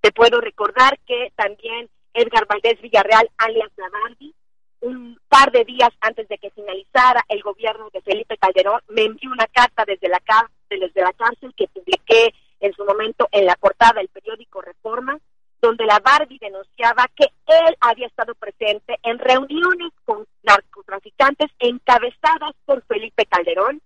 Te 0.00 0.12
puedo 0.12 0.40
recordar 0.40 0.98
que 1.06 1.32
también 1.36 1.88
Edgar 2.12 2.46
Valdés 2.46 2.80
Villarreal, 2.80 3.30
alias 3.38 3.70
Lavardi, 3.76 4.34
un 4.80 5.18
par 5.28 5.50
de 5.50 5.64
días 5.64 5.90
antes 6.00 6.28
de 6.28 6.38
que 6.38 6.50
finalizara 6.50 7.24
el 7.28 7.42
gobierno 7.42 7.88
de 7.92 8.02
Felipe 8.02 8.36
Calderón, 8.36 8.80
me 8.88 9.04
envió 9.04 9.30
una 9.30 9.46
carta 9.46 9.84
desde 9.86 10.08
la, 10.08 10.20
desde 10.68 11.00
la 11.00 11.12
cárcel 11.12 11.54
que 11.56 11.68
publiqué 11.68 12.34
en 12.60 12.72
su 12.74 12.84
momento 12.84 13.28
en 13.32 13.46
la 13.46 13.56
portada 13.56 14.00
del 14.00 14.08
periódico 14.08 14.60
Reforma, 14.60 15.18
donde 15.64 15.86
la 15.86 15.98
Barbie 15.98 16.38
denunciaba 16.38 17.08
que 17.16 17.24
él 17.46 17.76
había 17.80 18.06
estado 18.06 18.34
presente 18.34 18.98
en 19.02 19.18
reuniones 19.18 19.92
con 20.04 20.26
narcotraficantes 20.42 21.50
encabezadas 21.58 22.52
por 22.66 22.84
Felipe 22.84 23.24
Calderón, 23.24 23.80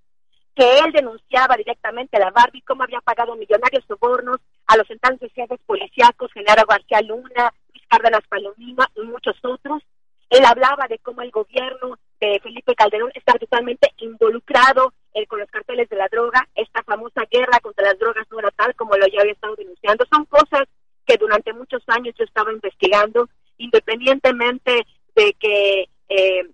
que 0.57 0.81
él 0.81 0.91
denunciaba 0.93 1.57
directamente 1.57 2.17
a 2.17 2.21
la 2.21 2.31
Barbie 2.31 2.63
cómo 2.63 2.83
había 2.83 3.01
pagado 3.01 3.37
millonarios 3.37 3.85
sobornos 3.87 4.41
a 4.67 4.77
los 4.77 4.91
entonces 4.91 5.33
jefes 5.33 5.61
policíacos, 5.67 6.33
Genaro 6.33 6.65
García 6.69 7.01
Luna, 7.01 7.55
Luis 7.73 7.87
Cárdenas 7.89 8.27
Palomino 8.29 8.85
y 8.97 9.03
muchos 9.03 9.37
otros. 9.45 9.83
Él 10.31 10.45
hablaba 10.45 10.89
de 10.89 10.99
cómo 10.99 11.23
el 11.23 11.31
gobierno 11.31 11.97
de 12.21 12.41
Felipe 12.43 12.75
Calderón 12.75 13.13
está 13.15 13.35
totalmente 13.35 13.93
involucrado 13.99 14.93
eh, 15.15 15.27
con 15.27 15.39
los 15.39 15.49
carteles 15.49 15.89
de 15.89 15.97
la 15.97 16.09
droga, 16.09 16.47
esta 16.57 16.83
famosa 16.83 17.23
guerra 17.31 17.61
contra 17.61 17.87
las 17.87 17.99
drogas 17.99 18.27
no 18.31 18.41
era 18.41 18.51
tal 18.51 18.75
como 18.75 18.97
lo 18.97 19.07
ya 19.07 19.21
había 19.21 19.33
estado 19.33 19.55
denunciando. 19.55 20.05
Son 20.11 20.25
cosas 20.25 20.69
que 21.09 21.17
durante 21.17 21.55
muchos 21.55 21.83
años 21.87 22.15
yo 22.19 22.25
estaba 22.25 22.53
investigando, 22.53 23.31
independientemente 23.57 24.87
de 25.17 25.33
que 25.41 25.89
eh, 26.11 26.51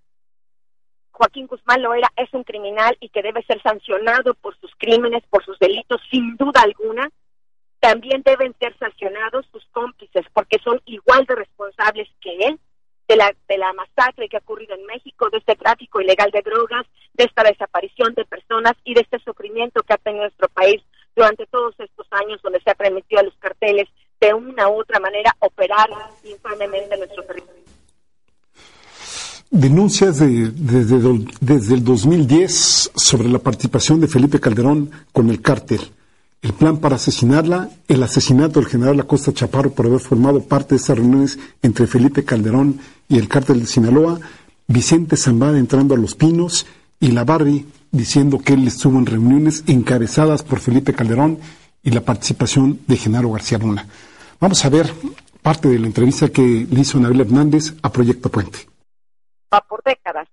Joaquín 1.11 1.49
Guzmán 1.49 1.83
Loera 1.83 2.09
es 2.17 2.33
un 2.33 2.45
criminal 2.45 2.97
y 3.01 3.09
que 3.09 3.23
debe 3.23 3.43
ser 3.43 3.61
sancionado 3.63 4.35
por 4.35 4.57
sus 4.61 4.71
crímenes, 4.79 5.25
por 5.29 5.45
sus 5.45 5.59
delitos, 5.59 6.01
sin 6.09 6.37
duda 6.37 6.63
alguna. 6.63 7.11
También 7.81 8.23
deben 8.25 8.55
ser 8.61 8.79
sancionados 8.79 9.45
sus 9.51 9.67
cómplices, 9.73 10.25
porque 10.33 10.59
son 10.63 10.81
igual 10.87 11.27
de 11.27 11.35
responsables 11.35 12.09
que 12.21 12.37
él 12.47 12.61
de 13.09 13.17
la, 13.17 13.35
de 13.49 13.59
la 13.59 13.73
masacre 13.73 14.29
que 14.29 14.37
ha 14.37 14.41
ocurrido 14.41 14.77
en 14.77 14.87
México, 14.87 15.29
de 15.31 15.39
este 15.39 15.57
tráfico 15.57 16.01
ilegal 16.01 16.31
de 16.31 16.43
drogas, 16.43 16.87
de 17.13 17.25
esta 17.25 17.43
desaparición 17.43 18.15
de 18.15 18.25
personas 18.25 18.75
y 18.85 18.95
de 18.95 19.01
este 19.01 19.19
sufrimiento 19.19 19.83
que 19.83 19.95
ha 19.95 19.99
tenido 19.99 20.23
nuestro 20.23 20.49
país 20.49 20.81
durante 21.15 21.47
todos 21.47 21.75
estos 21.79 22.07
años 22.13 22.41
donde 22.43 22.61
se 22.61 22.71
ha 22.71 22.75
permitido 22.75 23.21
a 23.21 23.25
los 23.25 23.37
carteles 23.39 23.89
de 24.27 24.35
una 24.35 24.69
u 24.69 24.81
otra 24.81 24.99
manera 25.01 25.35
operar 25.41 25.89
infamemente 26.25 26.95
en 26.95 27.01
nuestro 27.01 27.23
territorio. 27.25 27.63
Denuncias 29.51 30.19
de- 30.19 30.51
desde, 30.51 30.99
desde 31.41 31.75
el 31.75 31.85
2010 31.85 32.91
sobre 32.95 33.29
la 33.29 33.39
participación 33.39 34.01
de 34.01 34.09
Felipe 34.09 34.41
Calderón 34.41 34.91
con 35.13 35.31
el 35.31 35.41
cártel, 35.41 35.81
el 36.43 36.53
plan 36.53 36.79
para 36.79 36.97
asesinarla, 36.97 37.71
el 37.89 38.03
asesinato 38.03 38.59
del 38.61 38.69
general 38.69 38.99
Acosta 39.01 39.33
Chaparro 39.33 39.71
por 39.71 39.87
haber 39.87 40.01
formado 40.01 40.43
parte 40.43 40.71
de 40.71 40.77
estas 40.77 40.99
reuniones 40.99 41.39
entre 41.63 41.87
Felipe 41.87 42.25
Calderón 42.25 42.81
y 43.09 43.19
el 43.19 43.29
cártel 43.29 43.61
de 43.61 43.67
Sinaloa, 43.67 44.19
Vicente 44.67 45.17
Zambada 45.17 45.59
entrando 45.59 45.95
a 45.95 45.99
Los 45.99 46.15
Pinos 46.15 46.67
y 46.99 47.13
la 47.13 47.25
diciendo 47.93 48.39
que 48.41 48.55
él 48.55 48.67
estuvo 48.67 48.99
en 48.99 49.07
reuniones 49.07 49.63
encabezadas 49.69 50.43
por 50.43 50.59
Felipe 50.59 50.95
Calderón 50.95 51.39
y 51.83 51.91
la 51.91 52.01
participación 52.01 52.81
de 52.89 52.97
Genaro 52.97 53.31
García 53.31 53.59
Luna. 53.59 53.87
Vamos 54.45 54.63
a 54.63 54.69
ver 54.69 54.85
parte 55.41 55.69
de 55.69 55.79
la 55.79 55.87
entrevista 55.87 56.29
que 56.29 56.43
le 56.43 56.81
hizo 56.81 56.99
Anabel 56.99 57.23
Hernández 57.23 57.73
a 57.83 57.91
Proyecto 57.91 58.29
Puente. 58.29 58.59
va 59.51 59.63
por 59.63 59.83
décadas. 59.83 60.29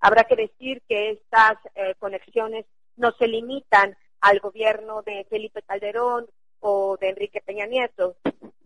Habrá 0.00 0.24
que 0.24 0.34
decir 0.34 0.82
que 0.88 1.12
estas 1.12 1.58
eh, 1.76 1.94
conexiones 2.00 2.66
no 2.96 3.12
se 3.12 3.28
limitan 3.28 3.96
al 4.20 4.40
gobierno 4.40 5.02
de 5.02 5.24
Felipe 5.30 5.62
Calderón 5.62 6.26
o 6.58 6.96
de 7.00 7.10
Enrique 7.10 7.40
Peña 7.40 7.66
Nieto, 7.66 8.16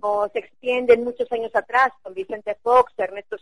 o 0.01 0.31
se 0.33 0.39
extienden 0.39 1.05
muchos 1.05 1.31
años 1.31 1.55
atrás 1.55 1.93
con 2.03 2.15
Vicente 2.15 2.57
Fox, 2.63 2.95
Ernesto 2.97 3.37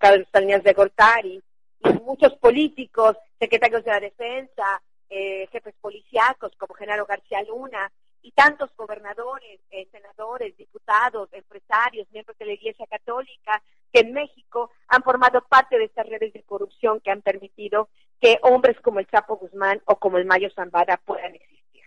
Carlos 0.00 0.26
Salinas 0.32 0.64
de 0.64 0.72
Gortari, 0.72 1.40
y 1.84 1.92
muchos 2.04 2.34
políticos, 2.38 3.16
secretarios 3.38 3.84
de 3.84 3.90
la 3.92 4.00
defensa, 4.00 4.82
eh, 5.08 5.46
jefes 5.52 5.76
policíacos 5.80 6.50
como 6.58 6.74
Genaro 6.74 7.06
García 7.06 7.40
Luna, 7.44 7.88
y 8.28 8.32
tantos 8.32 8.68
gobernadores, 8.76 9.58
eh, 9.70 9.88
senadores, 9.90 10.54
diputados, 10.58 11.32
empresarios, 11.32 12.06
miembros 12.12 12.36
de 12.36 12.44
la 12.44 12.52
Iglesia 12.52 12.86
Católica, 12.86 13.62
que 13.90 14.00
en 14.00 14.12
México 14.12 14.70
han 14.86 15.02
formado 15.02 15.40
parte 15.48 15.78
de 15.78 15.84
estas 15.84 16.06
redes 16.06 16.34
de 16.34 16.42
corrupción 16.42 17.00
que 17.00 17.10
han 17.10 17.22
permitido 17.22 17.88
que 18.20 18.38
hombres 18.42 18.78
como 18.82 19.00
el 19.00 19.06
Chapo 19.06 19.38
Guzmán 19.38 19.80
o 19.86 19.96
como 19.96 20.18
el 20.18 20.26
Mayo 20.26 20.50
Zambada 20.54 20.98
puedan 20.98 21.36
existir. 21.36 21.82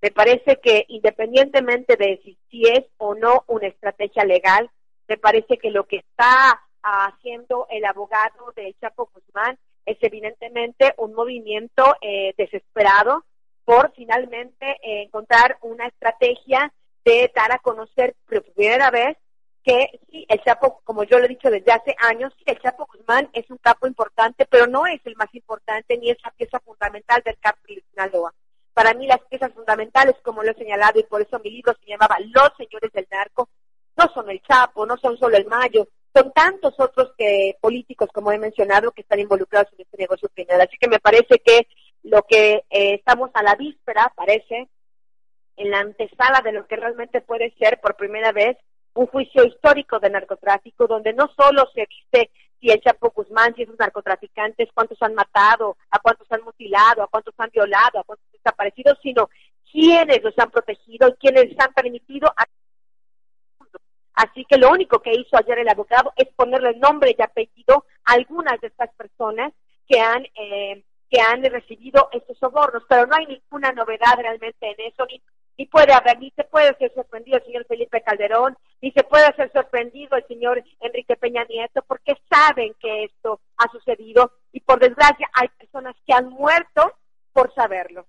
Me 0.00 0.12
parece 0.12 0.60
que 0.62 0.84
independientemente 0.86 1.96
de 1.96 2.20
si, 2.22 2.62
es 2.68 2.84
o 2.98 3.16
no 3.16 3.42
una 3.48 3.66
estrategia 3.66 4.24
legal, 4.24 4.70
me 5.08 5.18
parece 5.18 5.58
que 5.58 5.72
lo 5.72 5.88
que 5.88 5.96
está 5.96 6.62
haciendo 6.84 7.66
el 7.68 7.84
abogado 7.84 8.52
de 8.54 8.76
Chapo 8.80 9.10
Guzmán 9.12 9.58
es 9.86 9.98
evidentemente 10.02 10.94
un 10.98 11.14
movimiento 11.14 11.96
eh, 12.00 12.32
desesperado 12.38 13.24
por 13.70 13.92
finalmente 13.94 14.66
eh, 14.82 15.02
encontrar 15.02 15.56
una 15.60 15.86
estrategia 15.86 16.72
de 17.04 17.30
dar 17.32 17.52
a 17.52 17.60
conocer 17.60 18.16
por 18.28 18.42
primera 18.42 18.90
vez 18.90 19.16
que 19.62 20.00
sí, 20.10 20.26
el 20.28 20.42
Chapo, 20.42 20.80
como 20.82 21.04
yo 21.04 21.20
lo 21.20 21.26
he 21.26 21.28
dicho 21.28 21.48
desde 21.48 21.70
hace 21.70 21.94
años, 22.00 22.32
sí, 22.36 22.42
el 22.46 22.58
Chapo 22.58 22.88
Guzmán 22.92 23.30
es 23.32 23.48
un 23.48 23.58
capo 23.58 23.86
importante, 23.86 24.44
pero 24.46 24.66
no 24.66 24.88
es 24.88 25.00
el 25.04 25.14
más 25.14 25.32
importante 25.36 25.96
ni 25.98 26.10
es 26.10 26.16
la 26.24 26.32
pieza 26.32 26.58
fundamental 26.58 27.22
del 27.24 27.38
cártel 27.38 27.76
de 27.76 27.84
Sinaloa. 27.90 28.34
Para 28.74 28.92
mí 28.92 29.06
las 29.06 29.20
piezas 29.30 29.52
fundamentales, 29.52 30.16
como 30.24 30.42
lo 30.42 30.50
he 30.50 30.54
señalado, 30.54 30.98
y 30.98 31.04
por 31.04 31.22
eso 31.22 31.38
mi 31.38 31.52
libro 31.52 31.72
se 31.78 31.90
llamaba 31.90 32.16
Los 32.18 32.50
Señores 32.56 32.90
del 32.92 33.06
Narco, 33.08 33.50
no 33.96 34.12
son 34.12 34.30
el 34.30 34.42
Chapo, 34.42 34.84
no 34.84 34.96
son 34.96 35.16
solo 35.16 35.36
el 35.36 35.46
Mayo, 35.46 35.86
son 36.12 36.32
tantos 36.32 36.74
otros 36.76 37.12
que 37.16 37.56
políticos, 37.60 38.08
como 38.12 38.32
he 38.32 38.38
mencionado, 38.38 38.90
que 38.90 39.02
están 39.02 39.20
involucrados 39.20 39.72
en 39.74 39.82
este 39.82 39.96
negocio 39.96 40.28
criminal. 40.30 40.62
Así 40.62 40.76
que 40.76 40.88
me 40.88 40.98
parece 40.98 41.38
que 41.38 41.68
lo 42.02 42.22
que 42.22 42.64
eh, 42.70 42.94
estamos 42.94 43.30
a 43.34 43.42
la 43.42 43.54
víspera, 43.54 44.12
parece, 44.16 44.68
en 45.56 45.70
la 45.70 45.80
antesala 45.80 46.40
de 46.42 46.52
lo 46.52 46.66
que 46.66 46.76
realmente 46.76 47.20
puede 47.20 47.54
ser 47.58 47.80
por 47.80 47.96
primera 47.96 48.32
vez 48.32 48.56
un 48.94 49.06
juicio 49.06 49.44
histórico 49.44 49.98
de 50.00 50.10
narcotráfico, 50.10 50.86
donde 50.86 51.12
no 51.12 51.30
solo 51.36 51.68
se 51.74 51.86
dice 51.86 52.30
si 52.60 52.70
el 52.70 52.80
Chapo 52.80 53.10
Guzmán, 53.10 53.54
si 53.54 53.62
esos 53.62 53.78
narcotraficantes, 53.78 54.68
cuántos 54.74 55.00
han 55.02 55.14
matado, 55.14 55.76
a 55.90 55.98
cuántos 55.98 56.30
han 56.32 56.42
mutilado, 56.42 57.02
a 57.02 57.08
cuántos 57.08 57.34
han 57.38 57.50
violado, 57.50 57.98
a 57.98 58.04
cuántos 58.04 58.26
han 58.26 58.32
desaparecido, 58.32 58.94
sino 59.02 59.30
quiénes 59.70 60.22
los 60.22 60.38
han 60.38 60.50
protegido 60.50 61.08
y 61.08 61.14
quiénes 61.14 61.54
han 61.58 61.72
permitido. 61.72 62.28
A... 62.36 62.44
Así 64.14 64.44
que 64.44 64.58
lo 64.58 64.70
único 64.70 65.00
que 65.00 65.12
hizo 65.12 65.36
ayer 65.36 65.60
el 65.60 65.68
abogado 65.68 66.12
es 66.16 66.28
ponerle 66.34 66.74
nombre 66.76 67.14
y 67.16 67.22
apellido 67.22 67.86
a 68.04 68.12
algunas 68.12 68.60
de 68.60 68.68
estas 68.68 68.92
personas 68.94 69.52
que 69.88 70.00
han 70.00 70.24
eh, 70.34 70.84
que 71.10 71.20
han 71.20 71.42
recibido 71.42 72.08
estos 72.12 72.38
sobornos, 72.38 72.84
pero 72.88 73.06
no 73.06 73.16
hay 73.16 73.26
ninguna 73.26 73.72
novedad 73.72 74.16
realmente 74.16 74.70
en 74.70 74.86
eso, 74.86 75.04
ni, 75.06 75.20
ni 75.58 75.66
puede 75.66 75.92
haber, 75.92 76.18
ni 76.20 76.30
se 76.30 76.44
puede 76.44 76.74
ser 76.76 76.94
sorprendido 76.94 77.38
el 77.38 77.44
señor 77.44 77.66
Felipe 77.66 78.00
Calderón, 78.02 78.56
ni 78.80 78.92
se 78.92 79.02
puede 79.02 79.34
ser 79.34 79.50
sorprendido 79.52 80.16
el 80.16 80.26
señor 80.26 80.62
Enrique 80.80 81.16
Peña 81.16 81.44
Nieto, 81.44 81.82
porque 81.82 82.16
saben 82.30 82.74
que 82.80 83.04
esto 83.04 83.40
ha 83.56 83.70
sucedido 83.72 84.32
y 84.52 84.60
por 84.60 84.78
desgracia 84.78 85.28
hay 85.34 85.48
personas 85.48 85.96
que 86.06 86.14
han 86.14 86.28
muerto 86.28 86.94
por 87.32 87.52
saberlo. 87.54 88.06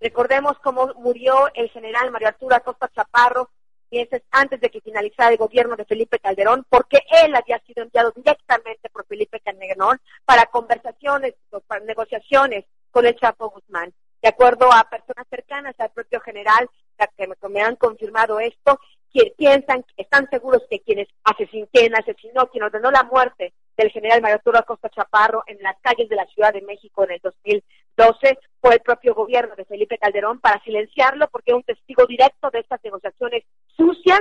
Recordemos 0.00 0.58
cómo 0.60 0.94
murió 0.94 1.50
el 1.54 1.68
general 1.70 2.10
Mario 2.10 2.28
Arturo 2.28 2.56
Acosta 2.56 2.88
Chaparro 2.88 3.50
meses 3.90 4.22
antes 4.30 4.60
de 4.60 4.70
que 4.70 4.80
finalizara 4.80 5.30
el 5.30 5.38
gobierno 5.38 5.76
de 5.76 5.84
Felipe 5.84 6.18
Calderón, 6.18 6.64
porque 6.68 7.02
él 7.22 7.34
había 7.34 7.58
sido 7.60 7.82
enviado 7.82 8.12
directamente 8.12 8.88
por 8.90 9.06
Felipe 9.06 9.40
Calderón 9.40 10.00
para 10.24 10.46
conversaciones, 10.46 11.34
para 11.66 11.84
negociaciones 11.84 12.64
con 12.90 13.06
el 13.06 13.16
Chapo 13.16 13.50
Guzmán. 13.50 13.92
De 14.22 14.28
acuerdo 14.28 14.70
a 14.72 14.88
personas 14.90 15.26
cercanas 15.30 15.74
al 15.78 15.90
propio 15.90 16.20
general 16.20 16.68
que 17.16 17.48
me, 17.48 17.62
han 17.62 17.76
confirmado 17.76 18.40
esto, 18.40 18.78
que 19.12 19.32
piensan, 19.36 19.84
están 19.96 20.28
seguros 20.30 20.62
que 20.68 20.80
quienes 20.80 21.08
asesin, 21.24 21.66
quien 21.72 21.94
asesinó, 21.96 22.48
quien 22.48 22.64
ordenó 22.64 22.90
la 22.90 23.04
muerte 23.04 23.54
del 23.76 23.90
general 23.90 24.20
Mario 24.20 24.36
Arturo 24.36 24.58
Acosta 24.58 24.88
Chaparro 24.90 25.42
en 25.46 25.58
las 25.62 25.76
calles 25.80 26.08
de 26.08 26.16
la 26.16 26.26
Ciudad 26.26 26.52
de 26.52 26.62
México 26.62 27.04
en 27.04 27.12
el 27.12 27.20
2012 27.22 28.38
fue 28.60 28.74
el 28.74 28.80
propio 28.80 29.14
gobierno 29.14 29.54
de 29.56 29.64
Felipe 29.64 29.98
Calderón 29.98 30.40
para 30.40 30.62
silenciarlo 30.62 31.28
porque 31.28 31.50
era 31.50 31.56
un 31.56 31.62
testigo 31.62 32.06
directo 32.06 32.50
de 32.50 32.60
estas 32.60 32.82
negociaciones 32.84 33.44
sucias 33.76 34.20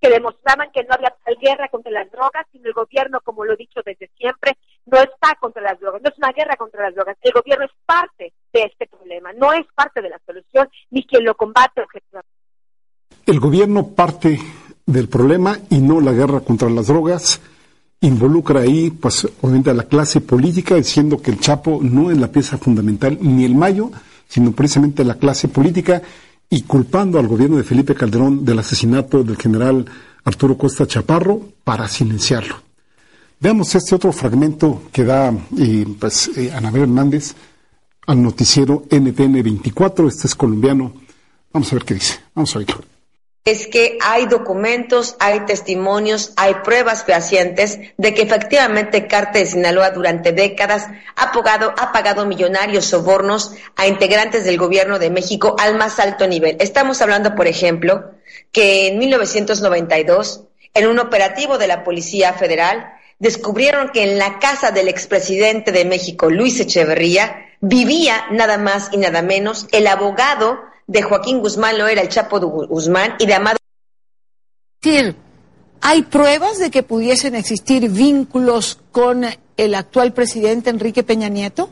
que 0.00 0.10
demostraban 0.10 0.70
que 0.72 0.84
no 0.84 0.94
había 0.94 1.14
guerra 1.40 1.68
contra 1.68 1.90
las 1.90 2.10
drogas, 2.10 2.46
sino 2.52 2.68
el 2.68 2.72
gobierno, 2.72 3.20
como 3.22 3.44
lo 3.44 3.54
he 3.54 3.56
dicho 3.56 3.80
desde 3.84 4.10
siempre, 4.16 4.56
no 4.86 4.98
está 4.98 5.34
contra 5.40 5.62
las 5.62 5.78
drogas, 5.80 6.02
no 6.02 6.08
es 6.08 6.18
una 6.18 6.32
guerra 6.32 6.56
contra 6.56 6.84
las 6.84 6.94
drogas. 6.94 7.16
El 7.20 7.32
gobierno 7.32 7.64
es 7.64 7.72
parte 7.84 8.32
de 8.52 8.62
este 8.62 8.86
problema, 8.86 9.32
no 9.32 9.52
es 9.52 9.66
parte 9.74 10.00
de 10.00 10.10
la 10.10 10.20
solución 10.24 10.68
ni 10.90 11.04
quien 11.04 11.24
lo 11.24 11.34
combate 11.34 11.82
objetivamente. 11.82 12.32
El 13.26 13.40
gobierno 13.40 13.94
parte 13.94 14.38
del 14.86 15.08
problema 15.08 15.56
y 15.68 15.80
no 15.80 16.00
la 16.00 16.12
guerra 16.12 16.40
contra 16.40 16.70
las 16.70 16.86
drogas 16.86 17.40
involucra 18.00 18.60
ahí, 18.60 18.90
pues, 18.90 19.26
obviamente 19.40 19.70
a 19.70 19.74
la 19.74 19.84
clase 19.84 20.20
política, 20.20 20.76
diciendo 20.76 21.20
que 21.20 21.30
el 21.30 21.40
Chapo 21.40 21.80
no 21.82 22.10
es 22.10 22.18
la 22.18 22.30
pieza 22.30 22.58
fundamental 22.58 23.18
ni 23.20 23.44
el 23.44 23.54
Mayo, 23.54 23.90
sino 24.28 24.52
precisamente 24.52 25.04
la 25.04 25.14
clase 25.16 25.48
política 25.48 26.02
y 26.50 26.62
culpando 26.62 27.18
al 27.18 27.26
gobierno 27.26 27.56
de 27.56 27.64
Felipe 27.64 27.94
Calderón 27.94 28.44
del 28.44 28.58
asesinato 28.58 29.24
del 29.24 29.36
general 29.36 29.84
Arturo 30.24 30.56
Costa 30.56 30.86
Chaparro 30.86 31.40
para 31.64 31.88
silenciarlo. 31.88 32.56
Veamos 33.40 33.74
este 33.74 33.94
otro 33.94 34.12
fragmento 34.12 34.82
que 34.92 35.04
da 35.04 35.32
eh, 35.58 35.86
pues, 35.98 36.30
eh, 36.36 36.52
Anabel 36.52 36.82
Hernández 36.82 37.34
al 38.06 38.22
noticiero 38.22 38.84
NTN 38.90 39.42
24. 39.42 40.08
Este 40.08 40.26
es 40.26 40.34
colombiano. 40.34 40.92
Vamos 41.52 41.72
a 41.72 41.76
ver 41.76 41.84
qué 41.84 41.94
dice. 41.94 42.18
Vamos 42.34 42.54
a 42.54 42.58
oírlo 42.58 42.97
es 43.44 43.66
que 43.66 43.98
hay 44.02 44.26
documentos, 44.26 45.16
hay 45.18 45.40
testimonios, 45.40 46.32
hay 46.36 46.54
pruebas 46.64 47.04
fehacientes 47.04 47.78
de 47.96 48.12
que 48.12 48.22
efectivamente 48.22 49.06
Cártel 49.06 49.44
de 49.44 49.50
Sinaloa 49.50 49.90
durante 49.90 50.32
décadas 50.32 50.86
ha 51.16 51.32
pagado, 51.32 51.74
ha 51.78 51.92
pagado 51.92 52.26
millonarios 52.26 52.84
sobornos 52.86 53.52
a 53.76 53.86
integrantes 53.86 54.44
del 54.44 54.58
gobierno 54.58 54.98
de 54.98 55.10
México 55.10 55.56
al 55.58 55.76
más 55.76 55.98
alto 55.98 56.26
nivel. 56.26 56.56
Estamos 56.60 57.00
hablando, 57.00 57.34
por 57.34 57.46
ejemplo, 57.46 58.10
que 58.52 58.88
en 58.88 58.98
1992, 58.98 60.44
en 60.74 60.86
un 60.86 60.98
operativo 60.98 61.56
de 61.56 61.68
la 61.68 61.84
Policía 61.84 62.34
Federal, 62.34 62.92
descubrieron 63.18 63.90
que 63.90 64.02
en 64.02 64.18
la 64.18 64.38
casa 64.38 64.70
del 64.70 64.88
expresidente 64.88 65.72
de 65.72 65.84
México, 65.84 66.30
Luis 66.30 66.60
Echeverría, 66.60 67.46
vivía 67.60 68.26
nada 68.30 68.58
más 68.58 68.90
y 68.92 68.98
nada 68.98 69.22
menos 69.22 69.66
el 69.72 69.86
abogado 69.86 70.60
de 70.88 71.02
Joaquín 71.02 71.38
Guzmán 71.38 71.78
lo 71.78 71.86
era 71.86 72.02
el 72.02 72.08
Chapo 72.08 72.40
de 72.40 72.46
Guzmán 72.46 73.14
y 73.18 73.26
de 73.26 73.34
Amado. 73.34 73.58
¿hay 75.80 76.02
pruebas 76.02 76.58
de 76.58 76.70
que 76.70 76.82
pudiesen 76.82 77.34
existir 77.34 77.88
vínculos 77.90 78.80
con 78.90 79.24
el 79.56 79.74
actual 79.74 80.12
presidente 80.12 80.70
Enrique 80.70 81.02
Peña 81.02 81.28
Nieto? 81.28 81.70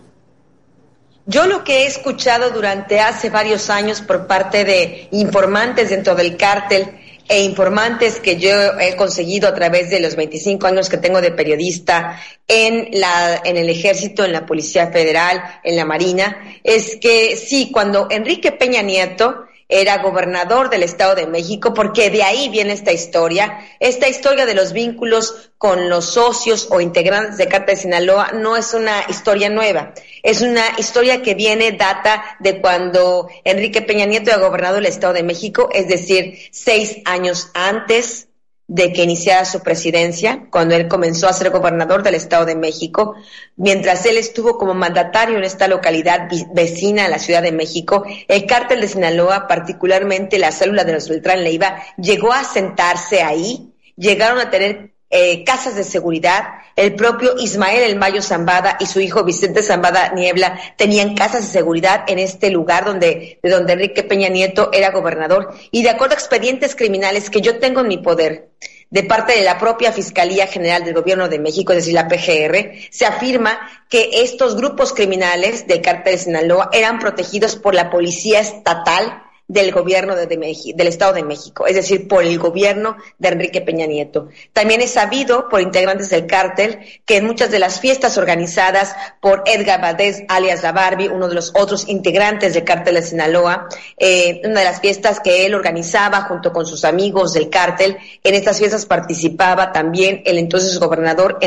Yo 1.24 1.46
lo 1.46 1.64
que 1.64 1.82
he 1.82 1.86
escuchado 1.86 2.50
durante 2.50 3.00
hace 3.00 3.30
varios 3.30 3.68
años 3.70 4.00
por 4.00 4.26
parte 4.26 4.64
de 4.64 5.08
informantes 5.10 5.90
dentro 5.90 6.14
del 6.14 6.36
cártel 6.36 7.00
e 7.28 7.42
informantes 7.42 8.20
que 8.20 8.36
yo 8.36 8.78
he 8.78 8.94
conseguido 8.96 9.48
a 9.48 9.54
través 9.54 9.90
de 9.90 10.00
los 10.00 10.14
25 10.16 10.66
años 10.66 10.88
que 10.88 10.98
tengo 10.98 11.20
de 11.20 11.32
periodista 11.32 12.20
en, 12.46 12.88
la, 12.92 13.40
en 13.44 13.56
el 13.56 13.68
ejército, 13.68 14.24
en 14.24 14.32
la 14.32 14.46
Policía 14.46 14.88
Federal, 14.88 15.42
en 15.64 15.76
la 15.76 15.84
Marina, 15.84 16.58
es 16.62 16.96
que 16.96 17.36
sí, 17.36 17.70
cuando 17.72 18.06
Enrique 18.10 18.52
Peña 18.52 18.82
Nieto 18.82 19.45
era 19.68 19.98
gobernador 19.98 20.70
del 20.70 20.82
Estado 20.82 21.14
de 21.14 21.26
México, 21.26 21.74
porque 21.74 22.10
de 22.10 22.22
ahí 22.22 22.48
viene 22.48 22.72
esta 22.72 22.92
historia. 22.92 23.58
Esta 23.80 24.08
historia 24.08 24.46
de 24.46 24.54
los 24.54 24.72
vínculos 24.72 25.50
con 25.58 25.88
los 25.88 26.04
socios 26.12 26.68
o 26.70 26.80
integrantes 26.80 27.38
de 27.38 27.48
Carta 27.48 27.72
de 27.72 27.78
Sinaloa 27.78 28.32
no 28.32 28.56
es 28.56 28.74
una 28.74 29.04
historia 29.08 29.48
nueva. 29.48 29.92
Es 30.22 30.40
una 30.40 30.62
historia 30.78 31.22
que 31.22 31.34
viene, 31.34 31.72
data 31.72 32.22
de 32.40 32.60
cuando 32.60 33.28
Enrique 33.44 33.82
Peña 33.82 34.06
Nieto 34.06 34.30
era 34.30 34.38
gobernador 34.38 34.76
del 34.76 34.86
Estado 34.86 35.14
de 35.14 35.22
México, 35.22 35.68
es 35.72 35.88
decir, 35.88 36.38
seis 36.50 36.98
años 37.04 37.50
antes 37.54 38.25
de 38.68 38.92
que 38.92 39.04
iniciara 39.04 39.44
su 39.44 39.60
presidencia, 39.60 40.48
cuando 40.50 40.74
él 40.74 40.88
comenzó 40.88 41.28
a 41.28 41.32
ser 41.32 41.50
gobernador 41.50 42.02
del 42.02 42.16
Estado 42.16 42.44
de 42.44 42.56
México, 42.56 43.14
mientras 43.56 44.04
él 44.06 44.16
estuvo 44.16 44.58
como 44.58 44.74
mandatario 44.74 45.38
en 45.38 45.44
esta 45.44 45.68
localidad 45.68 46.28
vecina 46.52 47.04
a 47.04 47.08
la 47.08 47.20
Ciudad 47.20 47.42
de 47.42 47.52
México, 47.52 48.04
el 48.26 48.46
cártel 48.46 48.80
de 48.80 48.88
Sinaloa, 48.88 49.46
particularmente 49.46 50.38
la 50.38 50.50
célula 50.50 50.84
de 50.84 50.94
los 50.94 51.08
Beltrán 51.08 51.44
Leiva, 51.44 51.76
llegó 51.96 52.32
a 52.32 52.42
sentarse 52.42 53.22
ahí, 53.22 53.72
llegaron 53.96 54.40
a 54.40 54.50
tener 54.50 54.95
eh, 55.16 55.44
casas 55.44 55.74
de 55.76 55.82
seguridad. 55.82 56.44
El 56.76 56.94
propio 56.94 57.36
Ismael 57.38 57.84
El 57.84 57.96
Mayo 57.96 58.20
Zambada 58.20 58.76
y 58.78 58.84
su 58.84 59.00
hijo 59.00 59.24
Vicente 59.24 59.62
Zambada 59.62 60.12
Niebla 60.12 60.60
tenían 60.76 61.14
casas 61.14 61.46
de 61.46 61.52
seguridad 61.52 62.04
en 62.06 62.18
este 62.18 62.50
lugar 62.50 62.84
donde, 62.84 63.38
de 63.42 63.50
donde 63.50 63.72
Enrique 63.72 64.02
Peña 64.02 64.28
Nieto 64.28 64.68
era 64.74 64.90
gobernador. 64.90 65.54
Y 65.70 65.82
de 65.82 65.88
acuerdo 65.88 66.14
a 66.14 66.18
expedientes 66.18 66.76
criminales 66.76 67.30
que 67.30 67.40
yo 67.40 67.58
tengo 67.58 67.80
en 67.80 67.88
mi 67.88 67.96
poder, 67.96 68.50
de 68.90 69.04
parte 69.04 69.32
de 69.32 69.42
la 69.42 69.58
propia 69.58 69.90
Fiscalía 69.90 70.46
General 70.46 70.84
del 70.84 70.92
Gobierno 70.92 71.28
de 71.28 71.38
México, 71.38 71.72
es 71.72 71.78
decir, 71.78 71.94
la 71.94 72.08
PGR, 72.08 72.78
se 72.90 73.06
afirma 73.06 73.58
que 73.88 74.22
estos 74.22 74.54
grupos 74.54 74.92
criminales 74.92 75.66
del 75.66 75.80
cártel 75.80 76.12
de 76.12 76.18
Sinaloa 76.18 76.68
eran 76.72 76.98
protegidos 76.98 77.56
por 77.56 77.74
la 77.74 77.90
policía 77.90 78.40
estatal 78.40 79.22
del 79.48 79.70
gobierno 79.70 80.16
de, 80.16 80.26
del 80.26 80.86
Estado 80.86 81.12
de 81.12 81.22
México, 81.22 81.66
es 81.66 81.76
decir, 81.76 82.08
por 82.08 82.24
el 82.24 82.38
gobierno 82.38 82.96
de 83.18 83.28
Enrique 83.28 83.60
Peña 83.60 83.86
Nieto. 83.86 84.28
También 84.52 84.80
es 84.80 84.92
sabido 84.92 85.48
por 85.48 85.60
integrantes 85.60 86.10
del 86.10 86.26
cártel 86.26 86.80
que 87.04 87.18
en 87.18 87.26
muchas 87.26 87.50
de 87.50 87.60
las 87.60 87.80
fiestas 87.80 88.18
organizadas 88.18 88.94
por 89.20 89.44
Edgar 89.46 89.80
Valdés, 89.80 90.24
alias 90.28 90.62
La 90.62 90.72
Barbie, 90.72 91.08
uno 91.08 91.28
de 91.28 91.34
los 91.34 91.52
otros 91.54 91.88
integrantes 91.88 92.54
del 92.54 92.64
cártel 92.64 92.96
de 92.96 93.02
Sinaloa, 93.02 93.68
eh, 93.98 94.40
una 94.44 94.60
de 94.60 94.66
las 94.66 94.80
fiestas 94.80 95.20
que 95.20 95.46
él 95.46 95.54
organizaba 95.54 96.22
junto 96.22 96.52
con 96.52 96.66
sus 96.66 96.84
amigos 96.84 97.32
del 97.32 97.48
cártel, 97.48 97.98
en 98.24 98.34
estas 98.34 98.58
fiestas 98.58 98.86
participaba 98.86 99.72
también 99.72 100.22
el 100.24 100.38
entonces 100.38 100.78
gobernador 100.78 101.38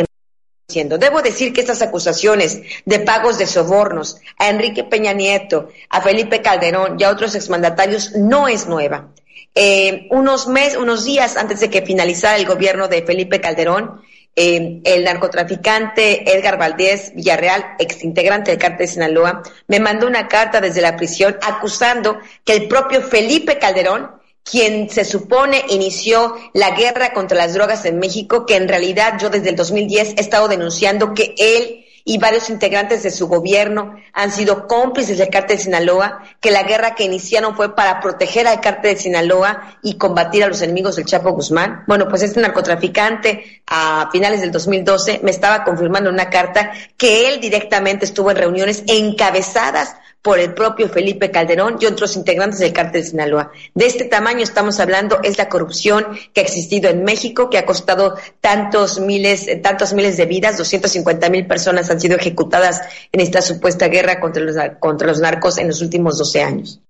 Debo 0.72 1.24
decir 1.24 1.52
que 1.52 1.62
estas 1.62 1.82
acusaciones 1.82 2.62
de 2.86 3.00
pagos 3.00 3.40
de 3.40 3.48
sobornos 3.48 4.18
a 4.38 4.50
Enrique 4.50 4.84
Peña 4.84 5.14
Nieto, 5.14 5.70
a 5.90 6.00
Felipe 6.00 6.44
Calderón 6.44 6.96
y 7.00 7.04
a 7.04 7.10
otros 7.10 7.34
exmandatarios 7.34 8.12
no 8.16 8.48
es 8.48 8.68
nueva. 8.68 9.08
Eh, 9.56 10.08
unos 10.12 10.48
meses, 10.48 10.78
unos 10.78 11.06
días 11.06 11.38
antes 11.38 11.60
de 11.60 11.72
que 11.72 11.82
finalizara 11.82 12.38
el 12.38 12.46
gobierno 12.46 12.88
de 12.88 13.02
Felipe 13.02 13.42
Calderón, 13.42 14.02
eh, 14.36 14.80
el 14.84 15.04
narcotraficante 15.06 16.38
Edgar 16.38 16.60
Valdés 16.60 17.14
Villarreal, 17.16 17.66
exintegrante 17.80 18.52
del 18.52 18.60
cártel 18.60 18.86
de 18.86 18.94
Sinaloa, 18.94 19.42
me 19.68 19.80
mandó 19.80 20.06
una 20.06 20.28
carta 20.28 20.62
desde 20.62 20.82
la 20.82 20.96
prisión 20.96 21.36
acusando 21.42 22.20
que 22.46 22.54
el 22.54 22.68
propio 22.68 23.02
Felipe 23.02 23.58
Calderón 23.58 24.19
quien 24.50 24.90
se 24.90 25.06
supone 25.06 25.64
inició 25.70 26.36
la 26.54 26.72
guerra 26.72 27.14
contra 27.14 27.38
las 27.38 27.54
drogas 27.54 27.86
en 27.86 28.00
México, 28.00 28.46
que 28.46 28.56
en 28.56 28.68
realidad 28.68 29.20
yo 29.20 29.30
desde 29.30 29.50
el 29.50 29.56
2010 29.56 30.16
he 30.18 30.22
estado 30.22 30.48
denunciando 30.48 31.14
que 31.14 31.36
él 31.38 31.86
y 32.06 32.18
varios 32.18 32.50
integrantes 32.50 33.04
de 33.04 33.12
su 33.12 33.28
gobierno 33.28 33.96
han 34.14 34.32
sido 34.32 34.68
cómplices 34.68 35.20
del 35.20 35.30
cártel 35.30 35.58
de 35.58 35.64
Sinaloa, 35.64 36.24
que 36.40 36.50
la 36.50 36.64
guerra 36.64 36.96
que 36.96 37.04
iniciaron 37.04 37.56
fue 37.56 37.76
para 37.76 38.00
proteger 38.00 38.48
al 38.48 38.62
cártel 38.62 38.96
de 38.96 39.02
Sinaloa 39.02 39.78
y 39.84 39.98
combatir 40.00 40.44
a 40.44 40.48
los 40.48 40.62
enemigos 40.64 40.96
del 40.96 41.06
Chapo 41.06 41.32
Guzmán. 41.34 41.84
Bueno, 41.88 42.08
pues 42.08 42.24
este 42.24 42.42
narcotraficante 42.42 43.62
a 43.68 44.10
finales 44.12 44.42
del 44.42 44.52
2012 44.52 45.20
me 45.22 45.30
estaba 45.30 45.64
confirmando 45.64 46.10
en 46.10 46.16
una 46.16 46.32
carta 46.32 46.72
que 46.98 47.30
él 47.30 47.40
directamente 47.40 48.06
estuvo 48.06 48.32
en 48.32 48.38
reuniones 48.38 48.84
encabezadas 48.88 49.96
por 50.22 50.40
el 50.40 50.54
propio 50.54 50.90
Felipe 50.90 51.32
Calderón 51.32 51.78
y 51.80 51.86
otros 51.86 52.18
integrantes 52.18 52.60
del 52.60 52.74
cártel 52.74 53.04
de 53.04 53.08
Sinaloa. 53.10 53.52
De 53.74 53.86
este 53.86 54.06
tamaño 54.06 54.42
estamos 54.42 54.80
hablando, 54.80 55.20
es 55.24 55.38
la 55.38 55.48
corrupción 55.48 56.06
que 56.34 56.42
ha 56.42 56.44
existido 56.44 56.90
en 56.90 57.04
México, 57.04 57.50
que 57.50 57.58
ha 57.58 57.66
costado 57.66 58.16
tantos 58.42 59.00
miles, 59.00 59.48
tantos 59.62 59.94
miles 59.94 60.18
de 60.18 60.26
vidas, 60.26 60.58
250 60.58 61.30
mil 61.30 61.48
personas 61.48 61.90
han 61.90 62.02
sido 62.02 62.18
ejecutadas 62.18 62.82
en 63.12 63.22
esta 63.22 63.42
supuesta 63.42 63.88
guerra 63.88 64.20
contra 64.20 64.44
los, 64.44 64.56
contra 64.80 65.08
los 65.08 65.20
narcos 65.20 65.58
en 65.58 65.68
los 65.68 65.82
últimos 65.82 66.18
12 66.18 66.42
años. 66.42 66.82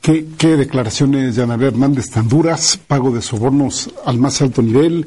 ¿Qué, 0.00 0.56
declaraciones 0.56 1.36
de 1.36 1.42
Ana 1.42 1.58
Hernández 1.60 2.10
tan 2.10 2.28
duras? 2.28 2.78
Pago 2.78 3.10
de 3.10 3.20
sobornos 3.20 3.90
al 4.06 4.18
más 4.18 4.40
alto 4.40 4.62
nivel, 4.62 5.06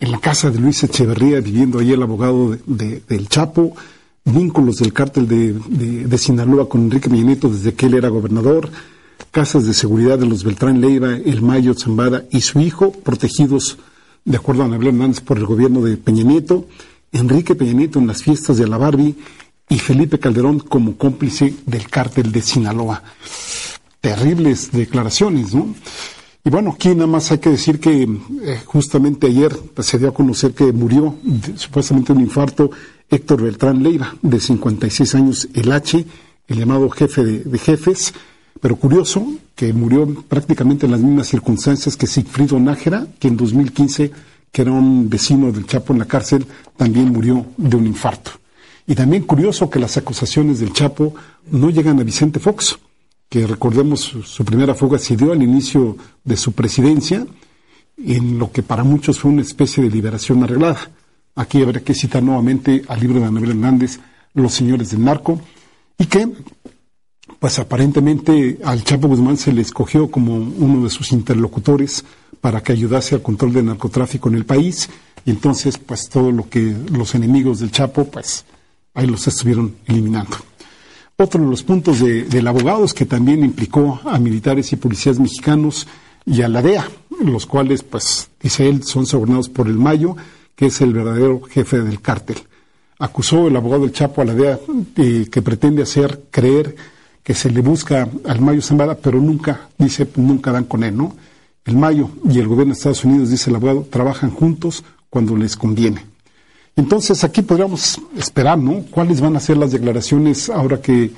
en 0.00 0.12
la 0.12 0.18
casa 0.18 0.50
de 0.50 0.58
Luis 0.58 0.82
Echeverría, 0.82 1.40
viviendo 1.40 1.78
ahí 1.78 1.92
el 1.92 2.02
abogado 2.02 2.56
del 2.66 3.28
Chapo, 3.28 3.76
vínculos 4.24 4.76
del 4.76 4.92
cártel 4.92 5.26
de, 5.26 5.52
de, 6.06 6.18
Sinaloa 6.18 6.68
con 6.68 6.82
Enrique 6.82 7.08
Peña 7.08 7.24
Nieto 7.24 7.48
desde 7.48 7.74
que 7.74 7.86
él 7.86 7.94
era 7.94 8.08
gobernador, 8.08 8.70
casas 9.30 9.66
de 9.66 9.74
seguridad 9.74 10.18
de 10.18 10.26
los 10.26 10.44
Beltrán 10.44 10.80
Leiva, 10.80 11.14
El 11.16 11.42
Mayo 11.42 11.74
Zambada 11.74 12.24
y 12.30 12.40
su 12.42 12.60
hijo, 12.60 12.92
protegidos, 12.92 13.78
de 14.24 14.36
acuerdo 14.36 14.62
a 14.62 14.66
Anabel 14.66 14.88
Hernández, 14.88 15.20
por 15.20 15.38
el 15.38 15.46
gobierno 15.46 15.82
de 15.82 15.96
Peña 15.96 16.24
Nieto, 16.24 16.66
Enrique 17.12 17.54
Peña 17.54 17.72
Nieto 17.72 17.98
en 17.98 18.06
las 18.06 18.22
fiestas 18.22 18.58
de 18.58 18.68
la 18.68 18.78
Barbie 18.78 19.16
y 19.68 19.78
Felipe 19.78 20.18
Calderón 20.18 20.58
como 20.60 20.96
cómplice 20.96 21.54
del 21.66 21.88
cártel 21.88 22.32
de 22.32 22.42
Sinaloa. 22.42 23.02
Terribles 24.00 24.72
declaraciones, 24.72 25.54
¿no? 25.54 25.74
Y 26.42 26.48
bueno, 26.48 26.70
aquí 26.70 26.88
nada 26.90 27.06
más 27.06 27.30
hay 27.30 27.38
que 27.38 27.50
decir 27.50 27.80
que 27.80 28.02
eh, 28.02 28.62
justamente 28.64 29.26
ayer 29.26 29.54
se 29.80 29.98
dio 29.98 30.08
a 30.08 30.14
conocer 30.14 30.52
que 30.52 30.72
murió 30.72 31.16
de, 31.22 31.58
supuestamente 31.58 32.12
un 32.12 32.20
infarto 32.20 32.70
Héctor 33.10 33.42
Beltrán 33.42 33.82
Leiva, 33.82 34.14
de 34.22 34.38
56 34.40 35.14
años, 35.16 35.48
el 35.54 35.72
H, 35.72 36.04
el 36.46 36.58
llamado 36.58 36.88
jefe 36.90 37.24
de, 37.24 37.38
de 37.40 37.58
jefes, 37.58 38.14
pero 38.60 38.76
curioso 38.76 39.26
que 39.54 39.72
murió 39.72 40.06
prácticamente 40.28 40.86
en 40.86 40.92
las 40.92 41.00
mismas 41.00 41.28
circunstancias 41.28 41.96
que 41.96 42.06
Sigfrido 42.06 42.58
Nájera, 42.58 43.06
que 43.18 43.28
en 43.28 43.36
2015, 43.36 44.10
que 44.52 44.62
era 44.62 44.72
un 44.72 45.08
vecino 45.08 45.50
del 45.52 45.66
Chapo 45.66 45.92
en 45.92 45.98
la 45.98 46.04
cárcel, 46.06 46.46
también 46.76 47.10
murió 47.10 47.46
de 47.56 47.76
un 47.76 47.86
infarto. 47.86 48.32
Y 48.86 48.94
también 48.94 49.24
curioso 49.24 49.70
que 49.70 49.78
las 49.78 49.96
acusaciones 49.96 50.60
del 50.60 50.72
Chapo 50.72 51.14
no 51.50 51.70
llegan 51.70 52.00
a 52.00 52.04
Vicente 52.04 52.40
Fox, 52.40 52.78
que 53.28 53.46
recordemos 53.46 54.00
su, 54.00 54.22
su 54.22 54.44
primera 54.44 54.74
fuga 54.74 54.98
se 54.98 55.16
dio 55.16 55.32
al 55.32 55.42
inicio 55.42 55.96
de 56.24 56.36
su 56.36 56.52
presidencia, 56.52 57.26
en 57.96 58.38
lo 58.38 58.50
que 58.50 58.62
para 58.62 58.82
muchos 58.82 59.20
fue 59.20 59.30
una 59.30 59.42
especie 59.42 59.82
de 59.82 59.90
liberación 59.90 60.42
arreglada. 60.42 60.90
Aquí 61.40 61.62
habría 61.62 61.82
que 61.82 61.94
citar 61.94 62.22
nuevamente 62.22 62.82
al 62.86 63.00
libro 63.00 63.18
de 63.18 63.24
Anabel 63.24 63.52
Hernández, 63.52 63.98
Los 64.34 64.52
Señores 64.52 64.90
del 64.90 65.02
Narco, 65.02 65.40
y 65.96 66.04
que, 66.04 66.28
pues 67.38 67.58
aparentemente 67.58 68.58
al 68.62 68.84
Chapo 68.84 69.08
Guzmán 69.08 69.38
se 69.38 69.50
le 69.50 69.62
escogió 69.62 70.10
como 70.10 70.34
uno 70.34 70.84
de 70.84 70.90
sus 70.90 71.12
interlocutores 71.12 72.04
para 72.42 72.62
que 72.62 72.72
ayudase 72.72 73.14
al 73.14 73.22
control 73.22 73.54
del 73.54 73.64
narcotráfico 73.64 74.28
en 74.28 74.34
el 74.34 74.44
país, 74.44 74.90
y 75.24 75.30
entonces, 75.30 75.78
pues 75.78 76.10
todo 76.10 76.30
lo 76.30 76.46
que 76.50 76.76
los 76.92 77.14
enemigos 77.14 77.60
del 77.60 77.70
Chapo, 77.70 78.04
pues 78.04 78.44
ahí 78.92 79.06
los 79.06 79.26
estuvieron 79.26 79.76
eliminando. 79.86 80.36
Otro 81.16 81.42
de 81.42 81.48
los 81.48 81.62
puntos 81.62 82.00
de, 82.00 82.24
del 82.24 82.48
abogado 82.48 82.84
es 82.84 82.92
que 82.92 83.06
también 83.06 83.42
implicó 83.42 83.98
a 84.04 84.18
militares 84.18 84.74
y 84.74 84.76
policías 84.76 85.18
mexicanos 85.18 85.86
y 86.26 86.42
a 86.42 86.48
la 86.48 86.60
DEA, 86.60 86.86
los 87.24 87.46
cuales, 87.46 87.82
pues, 87.82 88.28
dice 88.42 88.68
él, 88.68 88.82
son 88.82 89.06
sobornados 89.06 89.48
por 89.48 89.68
el 89.68 89.78
Mayo, 89.78 90.16
que 90.54 90.66
es 90.66 90.80
el 90.80 90.92
verdadero 90.92 91.40
jefe 91.42 91.80
del 91.80 92.00
cártel. 92.00 92.38
Acusó 92.98 93.48
el 93.48 93.56
abogado 93.56 93.82
del 93.82 93.92
Chapo 93.92 94.20
a 94.20 94.24
la 94.24 94.34
DEA 94.34 94.60
eh, 94.96 95.26
que 95.30 95.42
pretende 95.42 95.82
hacer 95.82 96.24
creer 96.30 96.76
que 97.22 97.34
se 97.34 97.50
le 97.50 97.60
busca 97.60 98.08
al 98.26 98.40
Mayo 98.40 98.62
Zambada, 98.62 98.96
pero 98.96 99.20
nunca, 99.20 99.68
dice, 99.78 100.06
nunca 100.16 100.52
dan 100.52 100.64
con 100.64 100.84
él, 100.84 100.96
¿no? 100.96 101.16
El 101.64 101.76
Mayo 101.76 102.10
y 102.28 102.38
el 102.38 102.48
gobierno 102.48 102.72
de 102.72 102.78
Estados 102.78 103.04
Unidos, 103.04 103.30
dice 103.30 103.50
el 103.50 103.56
abogado, 103.56 103.86
trabajan 103.90 104.30
juntos 104.30 104.84
cuando 105.08 105.36
les 105.36 105.56
conviene. 105.56 106.04
Entonces 106.76 107.24
aquí 107.24 107.42
podríamos 107.42 108.00
esperar, 108.16 108.58
¿no? 108.58 108.84
¿Cuáles 108.90 109.20
van 109.20 109.36
a 109.36 109.40
ser 109.40 109.56
las 109.56 109.72
declaraciones 109.72 110.48
ahora 110.48 110.80
que 110.80 111.10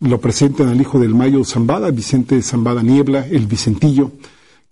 lo 0.00 0.20
presentan 0.20 0.68
al 0.68 0.80
hijo 0.80 0.98
del 0.98 1.14
Mayo 1.14 1.44
Zambada, 1.44 1.90
Vicente 1.90 2.40
Zambada 2.42 2.82
Niebla, 2.82 3.26
el 3.30 3.46
Vicentillo, 3.46 4.12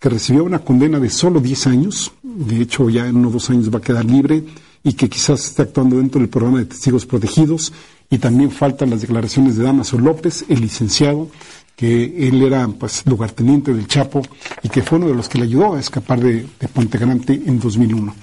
que 0.01 0.09
recibió 0.09 0.43
una 0.43 0.59
condena 0.59 0.99
de 0.99 1.11
solo 1.11 1.39
10 1.39 1.67
años, 1.67 2.11
de 2.23 2.59
hecho 2.59 2.89
ya 2.89 3.07
en 3.07 3.17
unos 3.17 3.33
dos 3.33 3.49
años 3.51 3.71
va 3.71 3.77
a 3.77 3.81
quedar 3.81 4.03
libre 4.03 4.43
y 4.83 4.93
que 4.93 5.07
quizás 5.07 5.45
esté 5.45 5.61
actuando 5.61 5.97
dentro 5.97 6.19
del 6.19 6.27
programa 6.27 6.57
de 6.57 6.65
testigos 6.65 7.05
protegidos 7.05 7.71
y 8.09 8.17
también 8.17 8.49
faltan 8.49 8.89
las 8.89 9.01
declaraciones 9.01 9.57
de 9.57 9.63
Damaso 9.63 9.99
López, 9.99 10.43
el 10.49 10.61
licenciado, 10.61 11.29
que 11.75 12.27
él 12.27 12.41
era 12.41 12.67
pues 12.67 13.03
lugarteniente 13.05 13.75
del 13.75 13.85
Chapo 13.85 14.23
y 14.63 14.69
que 14.69 14.81
fue 14.81 14.97
uno 14.97 15.07
de 15.07 15.13
los 15.13 15.29
que 15.29 15.37
le 15.37 15.43
ayudó 15.43 15.75
a 15.75 15.79
escapar 15.79 16.19
de, 16.19 16.47
de 16.59 16.67
Puente 16.67 16.97
Grande 16.97 17.39
en 17.45 17.59
2001. 17.59 18.15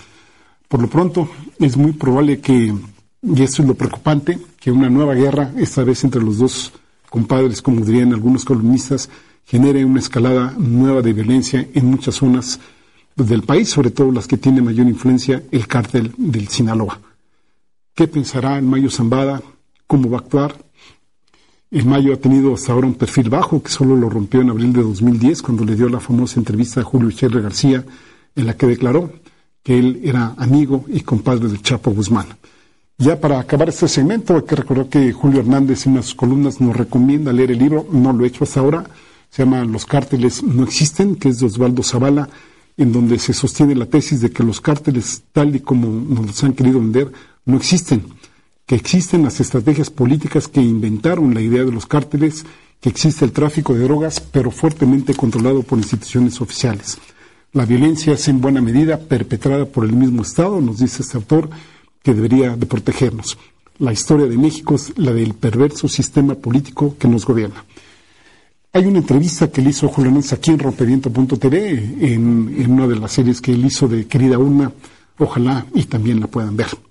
Por 0.67 0.83
lo 0.83 0.91
pronto, 0.91 1.31
es 1.61 1.77
muy 1.77 1.93
probable 1.93 2.41
que, 2.41 2.75
y 3.23 3.43
esto 3.43 3.62
es 3.62 3.69
lo 3.69 3.75
preocupante, 3.75 4.37
que 4.59 4.73
una 4.73 4.91
nueva 4.91 5.14
guerra, 5.14 5.53
esta 5.57 5.85
vez 5.85 6.03
entre 6.03 6.23
los 6.23 6.38
dos 6.38 6.73
compadres, 7.09 7.62
como 7.62 7.85
dirían 7.85 8.12
algunos 8.12 8.45
columnistas, 8.45 9.09
genere 9.49 9.83
una 9.83 9.99
escalada 9.99 10.55
nueva 10.59 11.01
de 11.01 11.15
violencia 11.15 11.67
en 11.73 11.87
muchas 11.87 12.17
zonas 12.17 12.61
del 13.17 13.43
país, 13.43 13.71
sobre 13.71 13.91
todo 13.91 14.13
las 14.13 14.27
que 14.27 14.37
tiene 14.37 14.61
mayor 14.61 14.87
influencia 14.87 15.43
el 15.51 15.67
cártel 15.67 16.13
del 16.19 16.49
Sinaloa. 16.49 17.01
¿Qué 17.95 18.07
pensará 18.07 18.59
el 18.59 18.65
Mayo 18.65 18.91
Zambada? 18.91 19.43
¿Cómo 19.87 20.11
va 20.11 20.19
a 20.19 20.21
actuar? 20.21 20.55
El 21.71 21.87
Mayo 21.87 22.13
ha 22.13 22.19
tenido 22.19 22.53
hasta 22.53 22.73
ahora 22.73 22.89
un 22.89 22.95
perfil 22.95 23.31
bajo 23.31 23.63
que 23.63 23.71
solo 23.71 23.97
lo 23.97 24.11
rompió 24.11 24.43
en 24.43 24.51
abril 24.51 24.75
de 24.75 24.83
2010 24.83 25.41
cuando 25.41 25.65
le 25.65 25.77
dio 25.77 25.89
la 25.89 25.99
famosa 25.99 26.39
entrevista 26.39 26.83
a 26.83 26.85
Julio 26.85 27.09
Echeverri 27.09 27.43
García 27.43 27.85
en 28.37 28.47
la 28.47 28.55
que 28.55 28.67
declaró 28.67 29.11
que 29.63 29.79
él 29.79 30.01
era 30.05 30.35
amigo 30.37 30.85
y 30.89 31.01
compadre 31.01 31.49
del 31.49 31.63
Chapo 31.63 31.91
Guzmán. 31.91 32.27
Ya 32.99 33.19
para 33.19 33.41
acabar 33.41 33.71
este 33.71 33.89
segmento 33.89 34.37
hay 34.37 34.43
que 34.43 34.57
recordar 34.57 34.89
que 34.89 35.11
Julio 35.13 35.41
Hernández 35.41 35.87
en 35.87 35.93
una 35.93 36.01
de 36.01 36.07
sus 36.07 36.15
columnas 36.15 36.61
nos 36.61 36.77
recomienda 36.77 37.33
leer 37.33 37.53
el 37.53 37.59
libro, 37.59 37.87
no 37.91 38.13
lo 38.13 38.25
he 38.25 38.29
hecho 38.29 38.45
hasta 38.45 38.61
ahora, 38.61 38.85
se 39.31 39.45
llama 39.45 39.64
Los 39.64 39.87
cárteles 39.87 40.43
no 40.43 40.64
existen, 40.64 41.17
que 41.17 41.29
es 41.29 41.41
de 41.41 41.47
Osvaldo 41.47 41.83
Zavala, 41.83 42.29
en 42.77 42.93
donde 42.93 43.19
se 43.19 43.33
sostiene 43.33 43.75
la 43.75 43.87
tesis 43.87 44.21
de 44.21 44.31
que 44.31 44.45
los 44.45 44.61
cárteles, 44.61 45.23
tal 45.33 45.55
y 45.57 45.61
como 45.61 45.88
nos 45.88 46.27
los 46.27 46.45
han 46.45 46.53
querido 46.53 46.81
vender, 46.81 47.12
no 47.45 47.57
existen, 47.57 48.05
que 48.67 48.77
existen 48.77 49.25
las 49.25 49.41
estrategias 49.41 49.91
políticas 49.91 50.47
que 50.47 50.61
inventaron 50.61 51.35
la 51.35 51.41
idea 51.41 51.64
de 51.64 51.73
los 51.73 51.87
cárteles, 51.87 52.45
que 52.81 52.88
existe 52.88 53.25
el 53.25 53.33
tráfico 53.33 53.75
de 53.75 53.81
drogas, 53.81 54.21
pero 54.21 54.51
fuertemente 54.51 55.14
controlado 55.14 55.62
por 55.62 55.79
instituciones 55.79 56.41
oficiales. 56.41 56.99
La 57.53 57.64
violencia 57.64 58.12
es 58.12 58.29
en 58.29 58.41
buena 58.41 58.61
medida 58.61 58.99
perpetrada 58.99 59.64
por 59.64 59.85
el 59.85 59.93
mismo 59.93 60.23
Estado, 60.23 60.61
nos 60.61 60.79
dice 60.79 61.03
este 61.03 61.17
autor, 61.17 61.51
que 62.03 62.14
debería 62.14 62.57
de 62.57 62.67
protegernos. 62.67 63.38
La 63.79 63.93
historia 63.93 64.27
de 64.27 64.37
México 64.37 64.75
es 64.75 64.93
la 64.97 65.12
del 65.12 65.35
perverso 65.35 65.88
sistema 65.88 66.35
político 66.35 66.95
que 66.99 67.09
nos 67.09 67.25
gobierna. 67.25 67.64
Hay 68.73 68.85
una 68.85 68.99
entrevista 68.99 69.51
que 69.51 69.63
le 69.63 69.71
hizo 69.71 69.89
Julio 69.89 70.11
Hernández 70.11 70.35
aquí 70.35 70.51
en 70.51 70.59
rompeviento.tv, 70.59 71.71
en, 72.01 72.55
en 72.59 72.71
una 72.71 72.87
de 72.87 72.97
las 72.97 73.13
series 73.13 73.41
que 73.41 73.53
él 73.53 73.65
hizo 73.65 73.89
de 73.89 74.07
Querida 74.07 74.37
Una, 74.37 74.71
ojalá 75.19 75.65
y 75.75 75.85
también 75.85 76.21
la 76.21 76.27
puedan 76.27 76.55
ver. 76.55 76.69
Vamos 76.69 76.85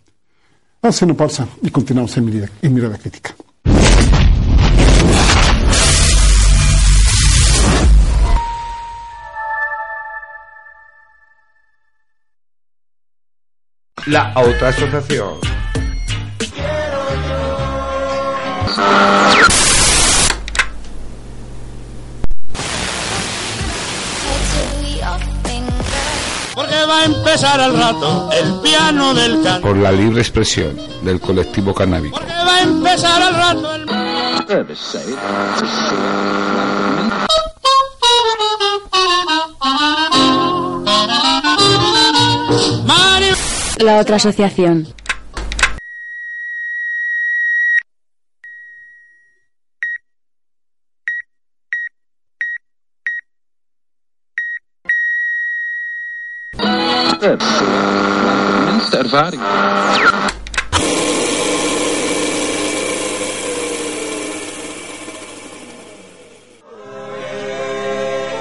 a 0.84 0.88
hacer 0.90 1.08
una 1.08 1.18
pausa 1.18 1.48
y 1.62 1.70
continuamos 1.70 2.18
en 2.18 2.26
Mirada, 2.26 2.50
en 2.62 2.74
mirada 2.74 2.98
Crítica. 2.98 3.36
La 14.08 14.34
otra 14.36 14.72
empezar 27.08 27.60
al 27.60 27.78
rato 27.78 28.30
el 28.32 28.62
piano 28.62 29.14
del 29.14 29.42
canto. 29.44 29.62
Por 29.62 29.78
la 29.78 29.92
libre 29.92 30.22
expresión 30.22 30.78
del 31.02 31.20
colectivo 31.20 31.74
canábico. 31.74 32.18
Porque 32.18 32.34
va 32.34 32.56
a 32.56 32.62
empezar 32.62 33.22
al 33.22 33.34
rato 33.34 33.76
el... 33.76 33.86
La 43.80 44.00
otra 44.00 44.16
asociación. 44.16 44.88
Minste 58.66 59.00
ervaring. 59.00 59.42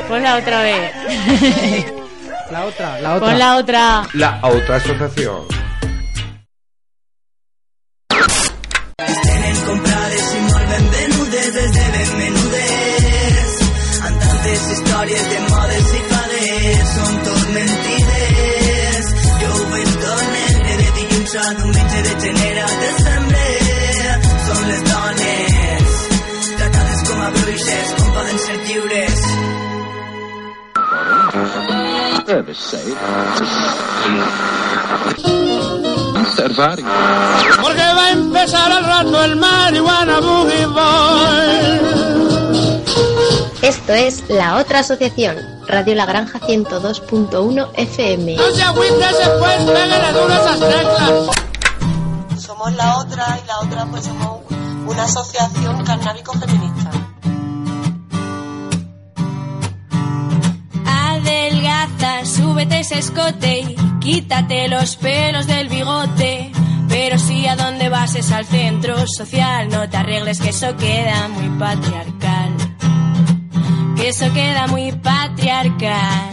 Ponla 0.09 0.37
otra 0.37 0.63
vez. 0.63 0.93
La 2.51 2.65
otra, 2.65 3.01
la 3.01 3.15
otra. 3.17 3.29
Pon 3.29 3.39
la 3.39 3.57
otra. 3.57 4.09
La 4.15 4.41
otra 4.43 4.77
asociación. 4.77 5.47
De 14.47 14.53
històries 14.53 15.25
modes 15.51 15.89
i 15.91 16.03
fades 16.11 16.93
són 16.93 17.19
tot 17.27 17.49
mentides 17.57 18.16
Deixant 21.37 21.59
un 21.61 21.69
mitjà 21.69 21.99
de 22.05 22.13
genera 22.21 22.63
d'assemblea 22.81 24.13
Som 24.45 24.61
les 24.69 24.79
dones 24.87 25.97
Tratades 26.61 27.03
com 27.09 27.19
a 27.25 27.29
bruixes 27.35 27.91
Com 27.99 28.09
poden 28.15 28.39
ser 28.45 28.57
lliures 28.63 29.21
Ever 32.27 32.57
Observar. 36.17 36.79
Porque 37.63 37.87
va 37.99 38.07
a 38.07 38.11
empezar 38.13 38.73
al 38.73 38.85
rato 38.85 39.25
el 39.25 39.37
marihuana 39.37 40.21
boogie 40.21 40.67
boy. 40.79 42.36
Esto 43.67 43.95
es 43.95 44.23
La 44.29 44.59
Otra 44.59 44.79
Asociación, 44.79 45.39
Radio 45.67 45.97
La 45.97 46.07
Granja 46.07 46.39
102.1 46.39 47.71
FM. 47.75 48.37
No 48.37 48.51
se 48.53 48.63
agüite 48.63 48.95
después, 48.95 49.57
pégale 49.57 50.13
duro 50.13 50.33
esas 50.33 50.61
teclas. 50.61 52.45
Somos 52.47 52.73
la 52.77 52.99
otra 52.99 53.41
y 53.43 53.47
la 53.49 53.59
otra 53.59 53.87
pues 53.87 54.05
somos 54.05 54.43
una 54.87 55.03
asociación 55.03 55.85
canábico 55.85 56.33
feminista. 56.35 56.91
Adelgaza, 60.87 62.25
súbete 62.25 62.79
ese 62.79 63.01
escote 63.01 63.59
y 63.59 63.77
quítate 63.99 64.69
los 64.69 64.95
pelos 64.95 65.49
del 65.49 65.69
bigote. 65.69 66.53
Pero 66.89 67.19
si 67.19 67.49
a 67.49 67.57
dónde 67.57 67.89
vas 67.89 68.15
es 68.15 68.31
al 68.31 68.47
centro 68.47 68.95
social, 69.09 69.69
no 69.69 69.91
te 69.91 69.97
arregles 69.97 70.41
que 70.41 70.51
eso 70.51 70.77
queda 70.77 71.27
muy 71.27 71.49
patriarcal. 71.59 72.16
Eso 74.07 74.33
queda 74.33 74.69
muy 74.69 74.93
patriarcal. 74.93 76.31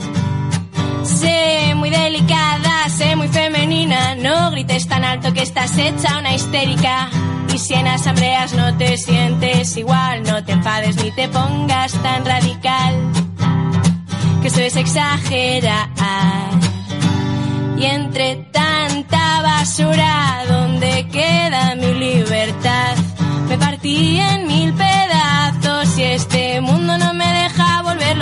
Sé 1.04 1.74
muy 1.76 1.90
delicada, 1.90 2.88
sé 2.88 3.16
muy 3.16 3.28
femenina, 3.30 4.14
no 4.14 4.52
grites 4.52 4.88
tan 4.88 5.04
alto 5.04 5.34
que 5.34 5.42
estás 5.42 5.76
hecha 5.80 6.20
una 6.20 6.36
histérica. 6.36 7.10
Y 7.52 7.58
si 7.58 7.74
en 7.74 7.88
asambleas 7.88 8.54
no 8.54 8.78
te 8.78 8.96
sientes 8.96 9.76
igual, 9.76 10.22
no 10.22 10.44
te 10.44 10.52
enfades 10.52 10.98
ni 11.04 11.10
te 11.14 11.28
pongas 11.30 11.94
tan 12.04 12.24
radical. 12.24 12.94
Que 14.44 14.50
eso 14.50 14.62
es 14.62 14.76
exagerar. 14.76 15.90
Y 17.76 17.86
entre 17.86 18.36
tanta 18.52 19.42
basura, 19.42 20.44
¿dónde 20.48 21.08
queda 21.12 21.74
mi 21.74 21.92
libertad? 21.96 22.98
Me 23.50 23.58
partí 23.58 24.20
en 24.20 24.48
mil 24.48 24.74
pedazos 24.74 25.98
y 25.98 26.04
este 26.04 26.62
mundo 26.62 27.00
no 27.00 27.14
me 27.16 27.26
deja 27.26 27.43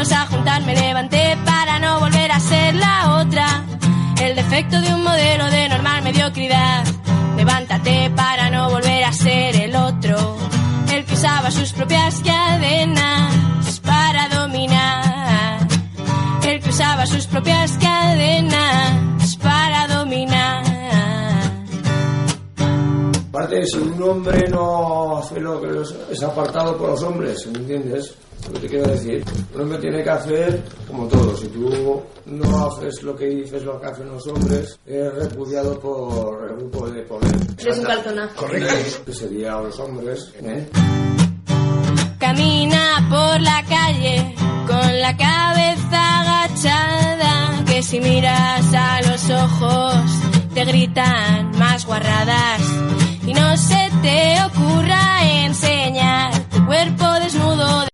volverlos 0.01 0.11
a 0.11 0.25
juntar. 0.27 0.61
Me 0.63 0.75
levanté 0.75 1.37
para 1.45 1.79
no 1.79 1.99
volver 1.99 2.31
a 2.31 2.39
ser 2.39 2.75
la 2.75 3.21
otra. 3.21 3.63
El 4.21 4.35
defecto 4.35 4.81
de 4.81 4.93
un 4.93 5.03
modelo 5.03 5.45
de 5.49 5.69
normal 5.69 6.03
mediocridad. 6.03 6.83
Levántate 7.37 8.09
para 8.15 8.49
no 8.49 8.69
volver 8.69 9.03
a 9.03 9.13
ser 9.13 9.55
el 9.55 9.75
otro. 9.75 10.37
El 10.91 11.05
que 11.05 11.13
usaba 11.13 11.51
sus 11.51 11.71
propias 11.73 12.21
cadenas 12.21 13.33
Si 23.51 23.77
un 23.77 24.01
hombre 24.01 24.47
no 24.49 25.17
hace 25.17 25.39
lo 25.39 25.61
que 25.61 25.67
es 26.09 26.23
apartado 26.23 26.77
por 26.77 26.91
los 26.91 27.03
hombres, 27.03 27.45
¿me 27.47 27.59
entiendes? 27.59 28.15
Lo 28.47 28.53
que 28.53 28.59
te 28.59 28.67
quiero 28.67 28.87
decir. 28.89 29.25
Un 29.53 29.61
hombre 29.61 29.77
tiene 29.79 30.01
que 30.03 30.09
hacer 30.09 30.63
como 30.87 31.05
todo. 31.07 31.35
Si 31.35 31.47
tú 31.47 32.01
no 32.27 32.65
haces 32.65 33.03
lo 33.03 33.13
que 33.13 33.25
dices, 33.25 33.63
lo 33.63 33.79
que 33.79 33.87
hacen 33.87 34.07
los 34.07 34.25
hombres, 34.27 34.79
es 34.85 35.13
repudiado 35.15 35.77
por 35.79 36.49
el 36.49 36.55
grupo 36.55 36.89
de 36.89 37.01
poder. 37.03 37.35
Eres 37.57 37.77
un 37.77 37.83
cartonazo. 37.83 38.35
Correcto. 38.37 39.05
Que 39.05 39.13
sería 39.13 39.59
los 39.59 39.77
hombres, 39.79 40.31
¿eh? 40.41 40.69
Camina 42.19 43.07
por 43.09 43.41
la 43.41 43.63
calle 43.67 44.33
con 44.65 45.01
la 45.01 45.17
cabeza 45.17 46.21
agachada, 46.21 47.65
que 47.65 47.83
si 47.83 47.99
miras 47.99 48.73
a 48.73 49.01
los 49.01 49.29
ojos 49.29 49.95
te 50.53 50.63
gritan 50.63 51.51
más 51.57 51.85
guarradas. 51.85 52.61
Y 53.31 53.33
no 53.33 53.55
se 53.55 53.89
te 54.01 54.43
ocurra 54.43 55.23
enseñar 55.45 56.37
tu 56.49 56.65
cuerpo 56.65 57.05
desnudo. 57.21 57.87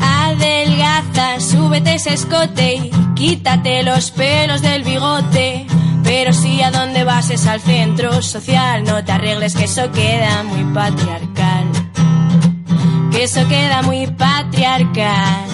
Adelgaza, 0.00 1.40
súbete 1.40 1.96
ese 1.96 2.14
escote 2.14 2.76
y 2.76 2.90
quítate 3.14 3.82
los 3.82 4.12
pelos 4.12 4.62
del 4.62 4.82
bigote. 4.82 5.66
Pero 6.02 6.32
si 6.32 6.62
a 6.62 6.70
dónde 6.70 7.04
vas 7.04 7.28
es 7.28 7.46
al 7.46 7.60
centro 7.60 8.22
social, 8.22 8.82
no 8.84 9.04
te 9.04 9.12
arregles 9.12 9.54
que 9.54 9.64
eso 9.64 9.92
queda 9.92 10.42
muy 10.42 10.64
patriarcal. 10.72 11.33
Que 13.14 13.22
eso 13.22 13.46
queda 13.48 13.82
muy 13.82 14.08
patriarcal. 14.08 15.44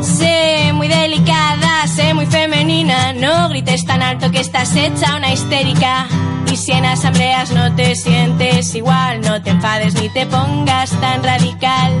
Sé 0.00 0.72
muy 0.72 0.88
delicada, 0.88 1.86
sé 1.86 2.14
muy 2.14 2.24
femenina, 2.24 3.12
no 3.12 3.50
grites 3.50 3.84
tan 3.84 4.02
alto 4.02 4.30
que 4.30 4.40
estás 4.40 4.74
hecha 4.74 5.16
una 5.16 5.30
histérica. 5.30 6.06
Y 6.50 6.56
si 6.56 6.72
en 6.72 6.86
asambleas 6.86 7.50
no 7.50 7.74
te 7.74 7.94
sientes 7.94 8.74
igual, 8.74 9.20
no 9.20 9.42
te 9.42 9.50
enfades 9.50 9.94
ni 9.94 10.08
te 10.08 10.24
pongas 10.24 10.90
tan 11.00 11.22
radical 11.22 11.92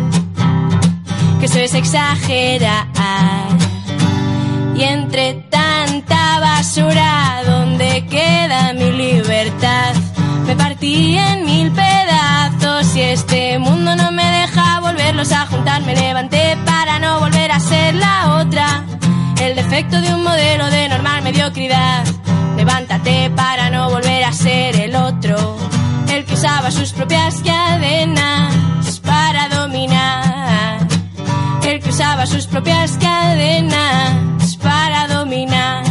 que 1.40 1.46
eso 1.46 1.58
es 1.58 1.74
exagerar. 1.74 2.86
Y 4.74 4.82
entre 4.82 5.34
tanta 5.50 6.40
basura, 6.40 7.42
¿dónde 7.44 8.06
queda 8.06 8.72
mi 8.72 8.90
libertad? 8.92 9.94
Me 10.46 10.56
partí 10.56 11.18
en 11.18 11.44
mil 11.44 11.70
pedazos 11.70 12.96
y 12.96 13.02
este 13.02 13.58
mundo 13.58 13.94
no 13.94 14.10
me 14.12 14.33
volverlos 15.14 15.32
a 15.32 15.46
juntar. 15.46 15.82
Me 15.82 15.94
levanté 15.94 16.56
para 16.64 16.98
no 16.98 17.20
volver 17.20 17.52
a 17.52 17.60
ser 17.60 17.94
la 17.94 18.40
otra. 18.40 18.84
El 19.40 19.54
defecto 19.54 20.00
de 20.00 20.14
un 20.14 20.24
modelo 20.24 20.66
de 20.70 20.88
normal 20.88 21.22
mediocridad. 21.22 22.04
Levántate 22.56 23.30
para 23.30 23.70
no 23.70 23.90
volver 23.90 24.24
a 24.24 24.32
ser 24.32 24.76
el 24.76 24.96
otro. 24.96 25.56
El 26.08 26.24
que 26.24 26.34
usaba 26.34 26.70
sus 26.70 26.92
propias 26.92 27.42
cadenas 27.42 29.00
para 29.04 29.48
dominar 29.48 30.78
el 31.66 31.80
que 31.80 31.88
usaba 31.88 32.26
sus 32.26 32.46
propias 32.46 32.92
cadenas 32.98 34.56
para 34.62 35.08
dominar. 35.08 35.82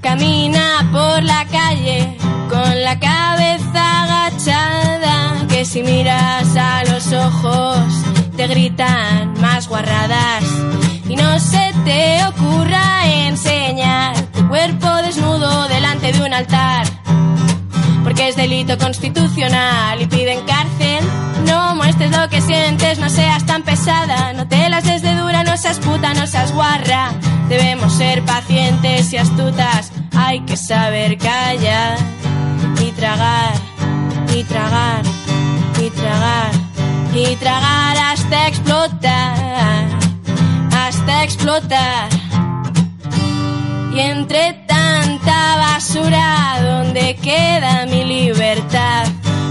Camina 0.00 0.88
por 0.92 1.22
la 1.22 1.44
calle 1.46 2.16
con 2.48 2.82
la 2.82 2.98
cabeza 2.98 4.02
agachada, 4.02 4.85
si 5.76 5.82
miras 5.82 6.56
a 6.56 6.84
los 6.84 7.12
ojos 7.12 7.76
te 8.34 8.46
gritan 8.46 9.34
más 9.42 9.68
guarradas. 9.68 10.42
Y 11.06 11.16
no 11.16 11.38
se 11.38 11.70
te 11.84 12.24
ocurra 12.24 13.06
enseñar 13.26 14.16
tu 14.32 14.48
cuerpo 14.48 14.86
desnudo 15.02 15.68
delante 15.68 16.12
de 16.12 16.22
un 16.22 16.32
altar 16.32 16.86
porque 18.02 18.28
es 18.28 18.36
delito 18.36 18.78
constitucional 18.78 20.00
y 20.00 20.06
piden 20.06 20.46
cárcel. 20.46 21.04
No 21.44 21.74
muestres 21.74 22.10
lo 22.10 22.26
que 22.30 22.40
sientes, 22.40 22.98
no 22.98 23.10
seas 23.10 23.44
tan 23.44 23.62
pesada, 23.62 24.32
no 24.32 24.48
te 24.48 24.70
las 24.70 24.84
des 24.84 25.02
de 25.02 25.14
dura, 25.14 25.44
no 25.44 25.58
seas 25.58 25.78
puta, 25.80 26.14
no 26.14 26.26
seas 26.26 26.52
guarra. 26.52 27.12
Debemos 27.50 27.92
ser 27.92 28.22
pacientes 28.22 29.12
y 29.12 29.18
astutas, 29.18 29.92
hay 30.16 30.40
que 30.46 30.56
saber 30.56 31.18
callar 31.18 31.98
y 32.80 32.92
tragar, 32.92 33.52
y 34.34 34.42
tragar, 34.44 35.02
y 35.86 35.90
tragar, 35.90 36.50
y 37.14 37.36
tragar 37.36 37.96
hasta 37.96 38.48
explotar, 38.48 39.86
hasta 40.72 41.22
explotar. 41.22 42.08
Y 43.94 44.00
entre 44.00 44.52
tanta 44.66 45.56
basura, 45.56 46.56
¿dónde 46.60 47.14
queda 47.22 47.86
mi 47.86 48.04
libertad? 48.04 49.06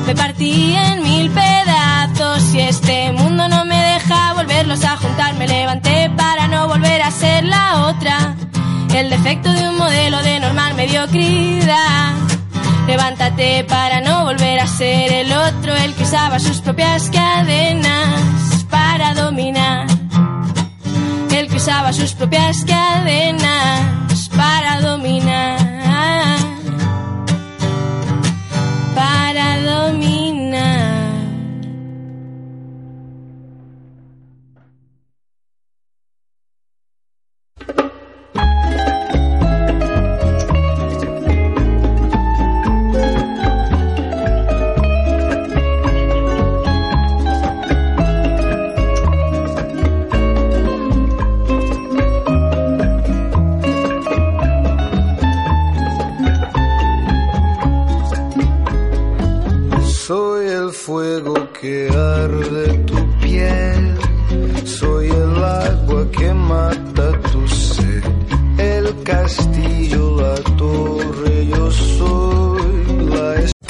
Me 0.05 0.13
partí 0.13 0.75
en 0.75 1.03
mil 1.03 1.31
pedazos 1.31 2.53
y 2.53 2.59
este 2.59 3.13
mundo 3.13 3.47
no 3.47 3.63
me 3.63 3.77
deja 3.93 4.33
volverlos 4.33 4.83
a 4.83 4.97
juntar. 4.97 5.35
Me 5.35 5.47
levanté 5.47 6.09
para 6.17 6.47
no 6.49 6.67
volver 6.67 7.01
a 7.01 7.11
ser 7.11 7.45
la 7.45 7.87
otra. 7.87 8.35
El 8.93 9.09
defecto 9.09 9.51
de 9.53 9.69
un 9.69 9.77
modelo 9.77 10.21
de 10.21 10.39
normal 10.41 10.73
mediocridad. 10.75 12.13
Levántate 12.87 13.63
para 13.63 13.99
no 13.99 14.25
volver 14.25 14.59
a 14.59 14.67
ser 14.67 15.11
el 15.11 15.31
otro, 15.33 15.75
el 15.75 15.95
que 15.95 16.03
usaba 16.03 16.39
sus 16.39 16.61
propias 16.61 17.09
cadenas 17.09 18.63
para 18.69 19.15
dominar. 19.15 19.87
El 21.31 21.47
que 21.47 21.55
usaba 21.55 21.91
sus 21.93 22.13
propias 22.13 22.63
cadenas 22.63 24.29
para 24.35 24.81
dominar, 24.81 25.64